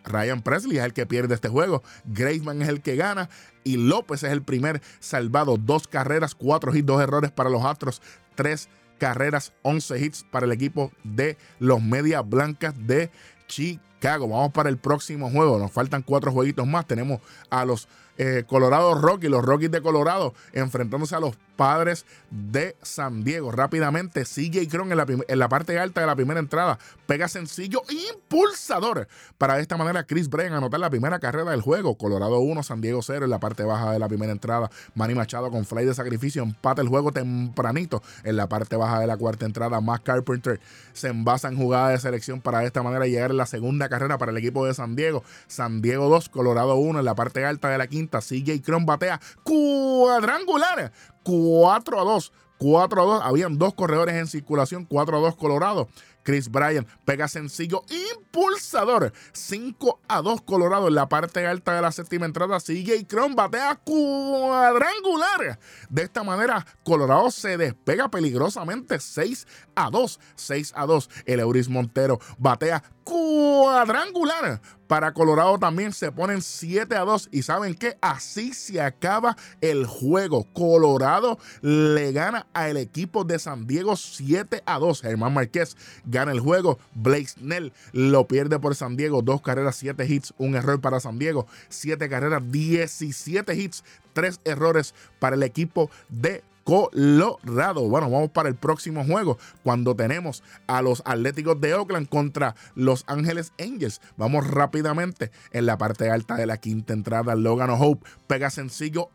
Ryan 0.03 0.41
Presley 0.41 0.77
es 0.77 0.83
el 0.83 0.93
que 0.93 1.05
pierde 1.05 1.35
este 1.35 1.49
juego. 1.49 1.83
Graceman 2.05 2.61
es 2.61 2.69
el 2.69 2.81
que 2.81 2.95
gana. 2.95 3.29
Y 3.63 3.77
López 3.77 4.23
es 4.23 4.31
el 4.31 4.43
primer 4.43 4.81
salvado. 4.99 5.57
Dos 5.57 5.87
carreras, 5.87 6.35
cuatro 6.35 6.75
hits, 6.75 6.85
dos 6.85 7.01
errores 7.01 7.31
para 7.31 7.49
los 7.49 7.63
Astros. 7.63 8.01
Tres 8.35 8.69
carreras, 8.99 9.53
11 9.63 9.99
hits 9.99 10.25
para 10.31 10.45
el 10.45 10.51
equipo 10.51 10.91
de 11.03 11.37
los 11.59 11.81
Medias 11.81 12.27
Blancas 12.27 12.73
de 12.87 13.11
Chicago. 13.47 14.27
Vamos 14.27 14.51
para 14.51 14.69
el 14.69 14.77
próximo 14.77 15.29
juego. 15.29 15.59
Nos 15.59 15.71
faltan 15.71 16.01
cuatro 16.01 16.31
jueguitos 16.31 16.65
más. 16.67 16.87
Tenemos 16.87 17.19
a 17.49 17.65
los 17.65 17.87
eh, 18.17 18.43
Colorado 18.47 18.95
Rockies, 18.95 19.29
los 19.29 19.43
Rockies 19.43 19.71
de 19.71 19.81
Colorado, 19.81 20.33
enfrentándose 20.53 21.15
a 21.15 21.19
los 21.19 21.35
Padres 21.55 22.05
de 22.31 22.75
San 22.81 23.23
Diego. 23.23 23.51
Rápidamente, 23.51 24.23
CJ 24.23 24.67
Cron 24.69 24.91
en 24.91 24.97
la, 24.97 25.05
en 25.27 25.39
la 25.39 25.49
parte 25.49 25.77
alta 25.77 26.01
de 26.01 26.07
la 26.07 26.15
primera 26.15 26.39
entrada. 26.39 26.79
Pega 27.05 27.27
sencillo, 27.27 27.83
impulsador. 27.89 29.07
Para 29.37 29.55
de 29.55 29.61
esta 29.61 29.77
manera, 29.77 30.03
Chris 30.05 30.29
Bryant 30.29 30.55
anotar 30.55 30.79
la 30.79 30.89
primera 30.89 31.19
carrera 31.19 31.51
del 31.51 31.61
juego. 31.61 31.95
Colorado 31.95 32.39
1, 32.39 32.63
San 32.63 32.81
Diego 32.81 33.01
0 33.01 33.25
en 33.25 33.31
la 33.31 33.39
parte 33.39 33.63
baja 33.63 33.91
de 33.91 33.99
la 33.99 34.07
primera 34.07 34.31
entrada. 34.31 34.69
Manny 34.95 35.13
Machado 35.13 35.51
con 35.51 35.65
fly 35.65 35.85
de 35.85 35.93
sacrificio. 35.93 36.41
Empata 36.43 36.81
el 36.81 36.87
juego 36.87 37.11
tempranito 37.11 38.01
en 38.23 38.35
la 38.35 38.47
parte 38.47 38.75
baja 38.75 38.99
de 38.99 39.07
la 39.07 39.17
cuarta 39.17 39.45
entrada. 39.45 39.79
Matt 39.79 40.03
Carpenter 40.03 40.59
se 40.93 41.09
envasa 41.09 41.49
en 41.49 41.57
jugada 41.57 41.89
de 41.89 41.99
selección 41.99 42.41
para 42.41 42.59
de 42.59 42.65
esta 42.65 42.81
manera 42.81 43.05
llegar 43.05 43.31
en 43.31 43.37
la 43.37 43.45
segunda 43.45 43.89
carrera 43.89 44.17
para 44.17 44.31
el 44.31 44.37
equipo 44.37 44.65
de 44.65 44.73
San 44.73 44.95
Diego. 44.95 45.23
San 45.47 45.81
Diego 45.81 46.09
2, 46.09 46.29
Colorado 46.29 46.75
1 46.75 46.99
en 46.99 47.05
la 47.05 47.15
parte 47.15 47.45
alta 47.45 47.69
de 47.69 47.77
la 47.77 47.87
quinta 47.87 48.02
CJ 48.09 48.61
Cron 48.63 48.85
batea 48.85 49.19
cuadrangular. 49.43 50.91
4 51.23 51.99
a 51.99 52.03
2. 52.03 52.33
4 52.57 53.01
a 53.01 53.05
2. 53.05 53.23
Habían 53.23 53.57
dos 53.57 53.73
corredores 53.73 54.15
en 54.15 54.27
circulación. 54.27 54.85
4 54.85 55.17
a 55.17 55.19
2 55.19 55.35
Colorado. 55.35 55.87
Chris 56.23 56.49
Bryan 56.49 56.87
pega 57.05 57.27
sencillo 57.27 57.83
impulsador. 57.89 59.13
5 59.33 59.99
a 60.07 60.21
2 60.21 60.41
Colorado 60.41 60.87
en 60.87 60.95
la 60.95 61.09
parte 61.09 61.45
alta 61.45 61.73
de 61.73 61.81
la 61.81 61.91
séptima 61.91 62.25
entrada. 62.25 62.59
CJ 62.59 63.05
Cron 63.07 63.35
batea 63.35 63.75
cuadrangular. 63.83 65.59
De 65.89 66.03
esta 66.03 66.23
manera, 66.23 66.65
Colorado 66.83 67.29
se 67.31 67.57
despega 67.57 68.09
peligrosamente 68.09 68.99
6 68.99 69.47
a 69.75 69.89
2. 69.89 70.19
6 70.35 70.73
a 70.75 70.85
2. 70.85 71.09
El 71.25 71.39
Euris 71.39 71.69
Montero 71.69 72.19
batea 72.37 72.83
cuadrangular. 73.03 74.61
Para 74.87 75.13
Colorado 75.13 75.57
también 75.57 75.91
se 75.91 76.11
ponen 76.11 76.41
7 76.41 76.95
a 76.95 77.01
2. 77.01 77.29
Y 77.31 77.43
saben 77.43 77.73
que 77.73 77.97
así 78.01 78.53
se 78.53 78.81
acaba 78.81 79.35
el 79.61 79.85
juego. 79.85 80.45
Colorado 80.53 81.39
le 81.61 82.11
gana 82.11 82.47
al 82.53 82.77
equipo 82.77 83.23
de 83.23 83.39
San 83.39 83.65
Diego 83.65 83.95
7 83.95 84.61
a 84.65 84.79
2. 84.79 85.01
Germán 85.01 85.33
Márquez 85.33 85.75
gana 86.13 86.31
el 86.31 86.39
juego. 86.39 86.79
Blake 86.93 87.27
Snell 87.27 87.73
lo 87.91 88.27
pierde 88.27 88.59
por 88.59 88.75
San 88.75 88.95
Diego. 88.95 89.21
Dos 89.21 89.41
carreras, 89.41 89.75
7 89.75 90.05
hits, 90.05 90.33
un 90.37 90.55
error 90.55 90.79
para 90.79 91.01
San 91.01 91.19
Diego. 91.19 91.47
7 91.67 92.07
carreras, 92.07 92.41
17 92.49 93.53
hits, 93.55 93.83
3 94.13 94.39
errores 94.45 94.95
para 95.19 95.35
el 95.35 95.43
equipo 95.43 95.89
de 96.07 96.43
Colorado. 96.63 97.89
Bueno, 97.89 98.09
vamos 98.09 98.29
para 98.29 98.47
el 98.47 98.55
próximo 98.55 99.03
juego 99.03 99.37
cuando 99.63 99.95
tenemos 99.95 100.43
a 100.67 100.81
los 100.81 101.01
Atléticos 101.05 101.59
de 101.59 101.73
Oakland 101.73 102.07
contra 102.07 102.55
Los 102.75 103.03
Ángeles 103.07 103.51
Angels. 103.59 103.99
Vamos 104.15 104.47
rápidamente 104.47 105.31
en 105.51 105.65
la 105.65 105.77
parte 105.77 106.09
alta 106.09 106.35
de 106.35 106.45
la 106.45 106.57
quinta 106.57 106.93
entrada. 106.93 107.35
Logan 107.35 107.71
Hope 107.71 108.07
pega 108.27 108.49
sencillo 108.49 109.09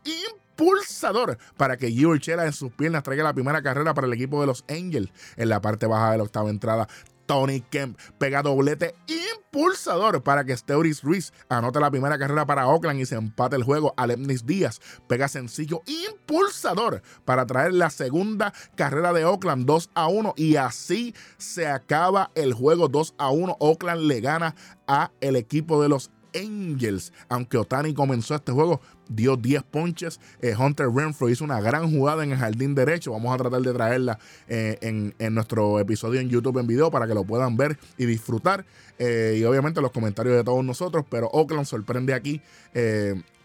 impulsador 0.59 1.37
para 1.57 1.77
que 1.77 1.89
Gio 1.89 2.09
Urchela 2.09 2.45
en 2.45 2.53
sus 2.53 2.71
piernas 2.71 3.03
traiga 3.03 3.23
la 3.23 3.33
primera 3.33 3.61
carrera 3.61 3.93
para 3.93 4.07
el 4.07 4.13
equipo 4.13 4.41
de 4.41 4.47
los 4.47 4.65
Angels 4.69 5.11
en 5.37 5.49
la 5.49 5.61
parte 5.61 5.85
baja 5.87 6.11
de 6.11 6.17
la 6.17 6.23
octava 6.23 6.49
entrada. 6.49 6.87
Tony 7.25 7.61
Kemp 7.61 7.95
pega 8.17 8.41
doblete 8.41 8.95
impulsador 9.07 10.23
para 10.23 10.45
que 10.45 10.57
Steuris 10.57 11.03
Ruiz 11.03 11.31
anote 11.47 11.79
la 11.79 11.91
primera 11.91 12.17
carrera 12.17 12.47
para 12.47 12.67
Oakland 12.67 12.99
y 12.99 13.05
se 13.05 13.15
empate 13.15 13.55
el 13.55 13.61
juego. 13.61 13.93
Alemnis 13.97 14.47
Díaz 14.47 14.81
pega 15.07 15.27
sencillo 15.27 15.83
impulsador 15.85 17.03
para 17.25 17.45
traer 17.45 17.73
la 17.73 17.91
segunda 17.91 18.51
carrera 18.75 19.13
de 19.13 19.25
Oakland 19.25 19.67
2 19.67 19.91
a 19.93 20.07
1 20.07 20.33
y 20.37 20.55
así 20.55 21.13
se 21.37 21.67
acaba 21.67 22.31
el 22.33 22.53
juego 22.53 22.87
2 22.87 23.13
a 23.19 23.29
1. 23.29 23.57
Oakland 23.59 24.01
le 24.01 24.21
gana 24.21 24.55
a 24.87 25.11
el 25.21 25.35
equipo 25.35 25.83
de 25.83 25.89
los 25.89 26.09
Angels. 26.35 27.13
Aunque 27.27 27.57
Otani 27.57 27.93
comenzó 27.93 28.35
este 28.35 28.51
juego, 28.51 28.81
dio 29.09 29.35
10 29.35 29.63
ponches. 29.63 30.19
Eh, 30.41 30.55
Hunter 30.57 30.87
Renfro 30.89 31.29
hizo 31.29 31.43
una 31.43 31.59
gran 31.59 31.91
jugada 31.91 32.23
en 32.23 32.31
el 32.31 32.37
jardín 32.37 32.75
derecho. 32.75 33.11
Vamos 33.11 33.33
a 33.33 33.37
tratar 33.37 33.61
de 33.61 33.73
traerla 33.73 34.19
eh, 34.47 34.77
en, 34.81 35.33
nuestro 35.33 35.79
episodio 35.79 36.19
en 36.19 36.29
YouTube 36.29 36.59
en 36.59 36.67
video 36.67 36.91
para 36.91 37.07
que 37.07 37.13
lo 37.13 37.23
puedan 37.23 37.57
ver 37.57 37.77
y 37.97 38.05
disfrutar. 38.05 38.65
Eh, 38.97 39.37
y 39.39 39.43
obviamente 39.43 39.81
los 39.81 39.91
comentarios 39.91 40.35
de 40.35 40.43
todos 40.43 40.63
nosotros. 40.63 41.05
Pero 41.09 41.27
Oakland 41.27 41.65
sorprende 41.65 42.13
aquí 42.13 42.41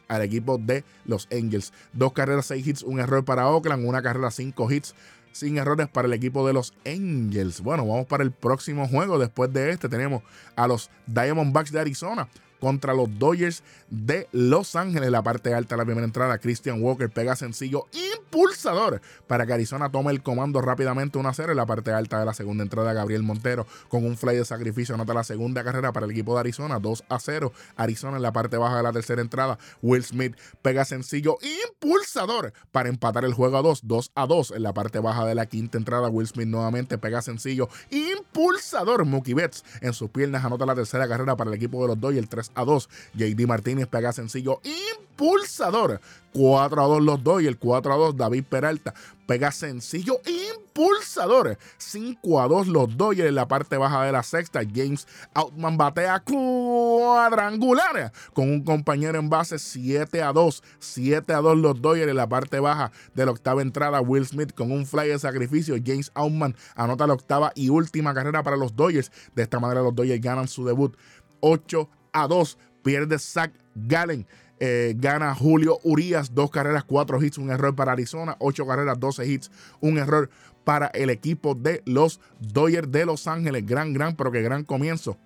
al 0.08 0.22
equipo 0.22 0.58
de 0.58 0.84
los 1.04 1.28
Angels. 1.32 1.72
Dos 1.92 2.12
carreras, 2.12 2.46
seis 2.46 2.66
hits, 2.66 2.82
un 2.82 3.00
error 3.00 3.24
para 3.24 3.48
Oakland. 3.48 3.86
Una 3.86 4.02
carrera, 4.02 4.30
cinco 4.30 4.70
hits 4.70 4.94
sin 5.34 5.58
errores 5.58 5.88
para 5.88 6.06
el 6.06 6.14
equipo 6.14 6.46
de 6.46 6.52
los 6.52 6.72
Angels. 6.86 7.60
Bueno, 7.60 7.86
vamos 7.86 8.06
para 8.06 8.22
el 8.22 8.30
próximo 8.30 8.86
juego. 8.86 9.18
Después 9.18 9.52
de 9.52 9.70
este 9.70 9.88
tenemos 9.88 10.22
a 10.54 10.68
los 10.68 10.90
Diamondbacks 11.06 11.72
de 11.72 11.80
Arizona 11.80 12.28
contra 12.64 12.94
los 12.94 13.18
Dodgers 13.18 13.62
de 13.90 14.26
Los 14.32 14.74
Ángeles. 14.74 15.10
La 15.10 15.22
parte 15.22 15.52
alta 15.52 15.74
de 15.74 15.82
la 15.82 15.84
primera 15.84 16.06
entrada, 16.06 16.38
Christian 16.38 16.82
Walker 16.82 17.10
pega 17.10 17.36
sencillo 17.36 17.84
impulsador 17.92 19.02
para 19.26 19.44
que 19.44 19.52
Arizona 19.52 19.92
tome 19.92 20.12
el 20.12 20.22
comando 20.22 20.62
rápidamente 20.62 21.18
1 21.18 21.28
a 21.28 21.34
0. 21.34 21.50
En 21.50 21.58
la 21.58 21.66
parte 21.66 21.92
alta 21.92 22.18
de 22.18 22.24
la 22.24 22.32
segunda 22.32 22.62
entrada, 22.62 22.94
Gabriel 22.94 23.22
Montero 23.22 23.66
con 23.90 24.06
un 24.06 24.16
fly 24.16 24.36
de 24.36 24.46
sacrificio 24.46 24.94
anota 24.94 25.12
la 25.12 25.24
segunda 25.24 25.62
carrera 25.62 25.92
para 25.92 26.06
el 26.06 26.12
equipo 26.12 26.32
de 26.32 26.40
Arizona 26.40 26.78
2 26.78 27.04
a 27.06 27.18
0. 27.18 27.52
Arizona 27.76 28.16
en 28.16 28.22
la 28.22 28.32
parte 28.32 28.56
baja 28.56 28.78
de 28.78 28.82
la 28.82 28.92
tercera 28.92 29.20
entrada, 29.20 29.58
Will 29.82 30.02
Smith 30.02 30.34
pega 30.62 30.86
sencillo 30.86 31.36
impulsador 31.42 32.54
para 32.72 32.88
empatar 32.88 33.26
el 33.26 33.34
juego 33.34 33.58
a 33.58 33.62
2, 33.62 33.80
2 33.84 34.12
a 34.14 34.26
2. 34.26 34.52
En 34.52 34.62
la 34.62 34.72
parte 34.72 35.00
baja 35.00 35.26
de 35.26 35.34
la 35.34 35.44
quinta 35.44 35.76
entrada, 35.76 36.08
Will 36.08 36.28
Smith 36.28 36.48
nuevamente 36.48 36.96
pega 36.96 37.20
sencillo 37.20 37.68
impulsador. 37.90 39.04
Mookie 39.04 39.34
Betts 39.34 39.64
en 39.82 39.92
sus 39.92 40.08
piernas 40.08 40.46
anota 40.46 40.64
la 40.64 40.74
tercera 40.74 41.06
carrera 41.06 41.36
para 41.36 41.50
el 41.50 41.56
equipo 41.56 41.82
de 41.82 41.88
los 41.88 42.00
Dodgers 42.00 42.30
3 42.30 42.53
a 42.54 42.64
2. 42.64 42.88
JD 43.14 43.46
Martínez 43.46 43.86
pega 43.86 44.12
sencillo 44.12 44.60
impulsador. 44.64 46.00
4 46.32 46.82
a 46.82 46.86
2 46.86 47.02
los 47.02 47.22
dos 47.22 47.42
y 47.42 47.46
el 47.46 47.58
4 47.58 47.92
a 47.92 47.96
2 47.96 48.16
David 48.16 48.44
Peralta 48.48 48.92
pega 49.26 49.52
sencillo 49.52 50.20
impulsador. 50.26 51.56
5 51.78 52.40
a 52.40 52.48
2 52.48 52.66
los 52.66 52.88
y 53.16 53.20
en 53.22 53.34
la 53.34 53.46
parte 53.46 53.76
baja 53.76 54.04
de 54.04 54.12
la 54.12 54.22
sexta 54.22 54.62
James 54.62 55.06
Outman 55.34 55.76
batea 55.76 56.20
cuadrangular 56.20 58.12
con 58.32 58.50
un 58.50 58.64
compañero 58.64 59.18
en 59.18 59.30
base 59.30 59.58
7 59.58 60.22
a 60.22 60.32
2. 60.32 60.62
7 60.80 61.32
a 61.32 61.38
2 61.38 61.58
los 61.58 61.80
Dodgers 61.80 62.10
en 62.10 62.16
la 62.16 62.28
parte 62.28 62.58
baja 62.58 62.90
de 63.14 63.24
la 63.24 63.32
octava 63.32 63.62
entrada 63.62 64.00
Will 64.00 64.26
Smith 64.26 64.52
con 64.52 64.72
un 64.72 64.86
fly 64.86 65.08
de 65.08 65.18
sacrificio. 65.18 65.76
James 65.84 66.10
Outman 66.14 66.56
anota 66.74 67.06
la 67.06 67.14
octava 67.14 67.52
y 67.54 67.68
última 67.68 68.12
carrera 68.12 68.42
para 68.42 68.56
los 68.56 68.74
Dodgers. 68.74 69.12
De 69.36 69.44
esta 69.44 69.60
manera 69.60 69.82
los 69.82 69.94
Dodgers 69.94 70.20
ganan 70.20 70.48
su 70.48 70.64
debut 70.64 70.96
8 71.40 71.88
a 72.14 72.26
2. 72.26 72.58
Pierde 72.82 73.18
Zach 73.18 73.52
Gallen. 73.74 74.26
Eh, 74.60 74.94
gana 74.96 75.34
Julio 75.34 75.78
Urias, 75.82 76.32
dos 76.32 76.50
carreras, 76.50 76.84
cuatro 76.84 77.20
hits, 77.22 77.38
un 77.38 77.50
error 77.50 77.74
para 77.74 77.92
Arizona, 77.92 78.36
ocho 78.38 78.64
carreras, 78.66 78.98
12 78.98 79.26
hits, 79.26 79.50
un 79.80 79.98
error 79.98 80.30
para 80.62 80.86
el 80.86 81.10
equipo 81.10 81.54
de 81.54 81.82
los 81.84 82.20
Dodgers 82.40 82.90
de 82.90 83.04
Los 83.04 83.26
Ángeles. 83.26 83.66
Gran, 83.66 83.92
gran, 83.92 84.16
pero 84.16 84.30
que 84.30 84.42
gran 84.42 84.64
comienzo 84.64 85.18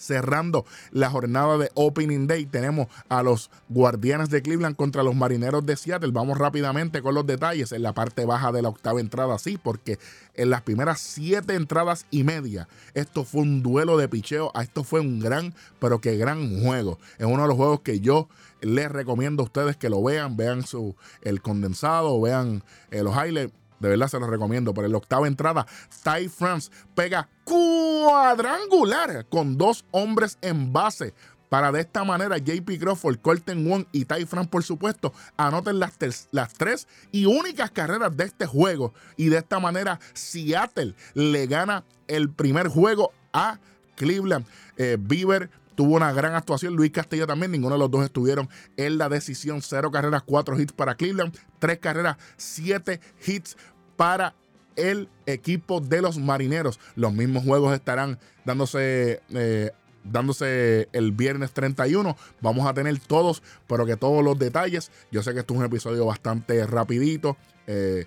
Cerrando 0.00 0.64
la 0.92 1.10
jornada 1.10 1.58
de 1.58 1.70
Opening 1.74 2.26
Day, 2.26 2.46
tenemos 2.46 2.88
a 3.10 3.22
los 3.22 3.50
Guardianes 3.68 4.30
de 4.30 4.40
Cleveland 4.40 4.74
contra 4.74 5.02
los 5.02 5.14
Marineros 5.14 5.66
de 5.66 5.76
Seattle. 5.76 6.10
Vamos 6.10 6.38
rápidamente 6.38 7.02
con 7.02 7.14
los 7.14 7.26
detalles. 7.26 7.72
En 7.72 7.82
la 7.82 7.92
parte 7.92 8.24
baja 8.24 8.50
de 8.50 8.62
la 8.62 8.70
octava 8.70 9.00
entrada, 9.00 9.38
sí, 9.38 9.58
porque 9.62 9.98
en 10.34 10.48
las 10.48 10.62
primeras 10.62 11.00
siete 11.00 11.54
entradas 11.54 12.06
y 12.10 12.24
media, 12.24 12.66
esto 12.94 13.24
fue 13.24 13.42
un 13.42 13.62
duelo 13.62 13.98
de 13.98 14.08
picheo. 14.08 14.50
Esto 14.58 14.84
fue 14.84 15.00
un 15.00 15.20
gran, 15.20 15.54
pero 15.78 16.00
que 16.00 16.16
gran 16.16 16.62
juego. 16.62 16.98
Es 17.18 17.26
uno 17.26 17.42
de 17.42 17.48
los 17.48 17.56
juegos 17.56 17.80
que 17.80 18.00
yo 18.00 18.28
les 18.62 18.90
recomiendo 18.90 19.42
a 19.42 19.46
ustedes 19.46 19.76
que 19.76 19.90
lo 19.90 20.02
vean, 20.02 20.36
vean 20.36 20.66
su, 20.66 20.96
el 21.22 21.42
condensado, 21.42 22.20
vean 22.20 22.62
eh, 22.90 23.02
los 23.02 23.14
highlights 23.14 23.52
de 23.80 23.88
verdad 23.88 24.08
se 24.08 24.20
los 24.20 24.30
recomiendo. 24.30 24.72
Por 24.72 24.88
la 24.88 24.96
octava 24.96 25.26
entrada, 25.26 25.66
Ty 26.04 26.28
France 26.28 26.70
pega 26.94 27.28
cuadrangular 27.44 29.26
con 29.28 29.58
dos 29.58 29.84
hombres 29.90 30.38
en 30.42 30.72
base. 30.72 31.14
Para 31.48 31.72
de 31.72 31.80
esta 31.80 32.04
manera, 32.04 32.38
JP 32.38 32.78
Crawford, 32.78 33.18
Colton 33.18 33.68
Wong 33.68 33.84
y 33.90 34.04
Ty 34.04 34.24
France, 34.24 34.48
por 34.48 34.62
supuesto, 34.62 35.12
anoten 35.36 35.80
las, 35.80 35.98
las 36.30 36.52
tres 36.54 36.86
y 37.10 37.26
únicas 37.26 37.72
carreras 37.72 38.16
de 38.16 38.24
este 38.24 38.46
juego. 38.46 38.94
Y 39.16 39.30
de 39.30 39.38
esta 39.38 39.58
manera, 39.58 39.98
Seattle 40.12 40.94
le 41.14 41.48
gana 41.48 41.84
el 42.06 42.30
primer 42.30 42.68
juego 42.68 43.12
a 43.32 43.58
Cleveland. 43.96 44.46
Eh, 44.76 44.96
Bieber 44.98 45.50
tuvo 45.80 45.96
una 45.96 46.12
gran 46.12 46.34
actuación. 46.34 46.76
Luis 46.76 46.90
Castillo 46.90 47.26
también. 47.26 47.52
Ninguno 47.52 47.76
de 47.76 47.78
los 47.78 47.90
dos 47.90 48.04
estuvieron 48.04 48.50
en 48.76 48.98
la 48.98 49.08
decisión. 49.08 49.62
Cero 49.62 49.90
carreras, 49.90 50.22
cuatro 50.22 50.60
hits 50.60 50.74
para 50.74 50.94
Cleveland. 50.94 51.34
Tres 51.58 51.78
carreras, 51.78 52.18
siete 52.36 53.00
hits 53.26 53.56
para 53.96 54.34
el 54.76 55.08
equipo 55.24 55.80
de 55.80 56.02
los 56.02 56.18
marineros. 56.18 56.78
Los 56.96 57.14
mismos 57.14 57.44
juegos 57.44 57.72
estarán 57.72 58.18
dándose. 58.44 59.22
Eh, 59.30 59.70
dándose 60.04 60.90
el 60.92 61.12
viernes 61.12 61.52
31. 61.52 62.14
Vamos 62.42 62.66
a 62.66 62.74
tener 62.74 62.98
todos, 62.98 63.42
pero 63.66 63.86
que 63.86 63.96
todos 63.96 64.22
los 64.22 64.38
detalles. 64.38 64.90
Yo 65.10 65.22
sé 65.22 65.32
que 65.32 65.40
esto 65.40 65.54
es 65.54 65.60
un 65.60 65.64
episodio 65.64 66.04
bastante 66.04 66.66
rapidito. 66.66 67.38
Eh, 67.66 68.04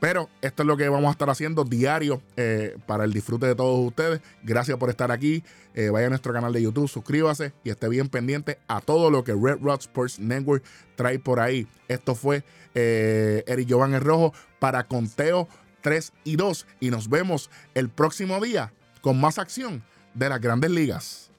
pero 0.00 0.30
esto 0.40 0.62
es 0.62 0.66
lo 0.66 0.76
que 0.76 0.88
vamos 0.88 1.08
a 1.08 1.12
estar 1.12 1.28
haciendo 1.28 1.62
diario 1.64 2.22
eh, 2.36 2.76
para 2.86 3.04
el 3.04 3.12
disfrute 3.12 3.46
de 3.46 3.54
todos 3.54 3.86
ustedes. 3.86 4.20
Gracias 4.42 4.78
por 4.78 4.88
estar 4.88 5.12
aquí. 5.12 5.44
Eh, 5.74 5.90
vaya 5.90 6.06
a 6.06 6.10
nuestro 6.10 6.32
canal 6.32 6.52
de 6.52 6.62
YouTube, 6.62 6.88
suscríbase 6.88 7.52
y 7.62 7.70
esté 7.70 7.88
bien 7.88 8.08
pendiente 8.08 8.58
a 8.66 8.80
todo 8.80 9.10
lo 9.10 9.22
que 9.22 9.32
Red 9.32 9.58
Rod 9.60 9.80
Sports 9.80 10.18
Network 10.18 10.64
trae 10.96 11.18
por 11.18 11.38
ahí. 11.38 11.68
Esto 11.86 12.14
fue 12.14 12.42
eh, 12.74 13.44
Eric 13.46 13.68
Giovanni 13.68 13.98
Rojo 13.98 14.32
para 14.58 14.84
Conteo 14.84 15.48
3 15.82 16.12
y 16.24 16.36
2. 16.36 16.66
Y 16.80 16.90
nos 16.90 17.08
vemos 17.08 17.50
el 17.74 17.90
próximo 17.90 18.40
día 18.40 18.72
con 19.02 19.20
más 19.20 19.38
acción 19.38 19.82
de 20.14 20.28
las 20.30 20.40
grandes 20.40 20.70
ligas. 20.70 21.29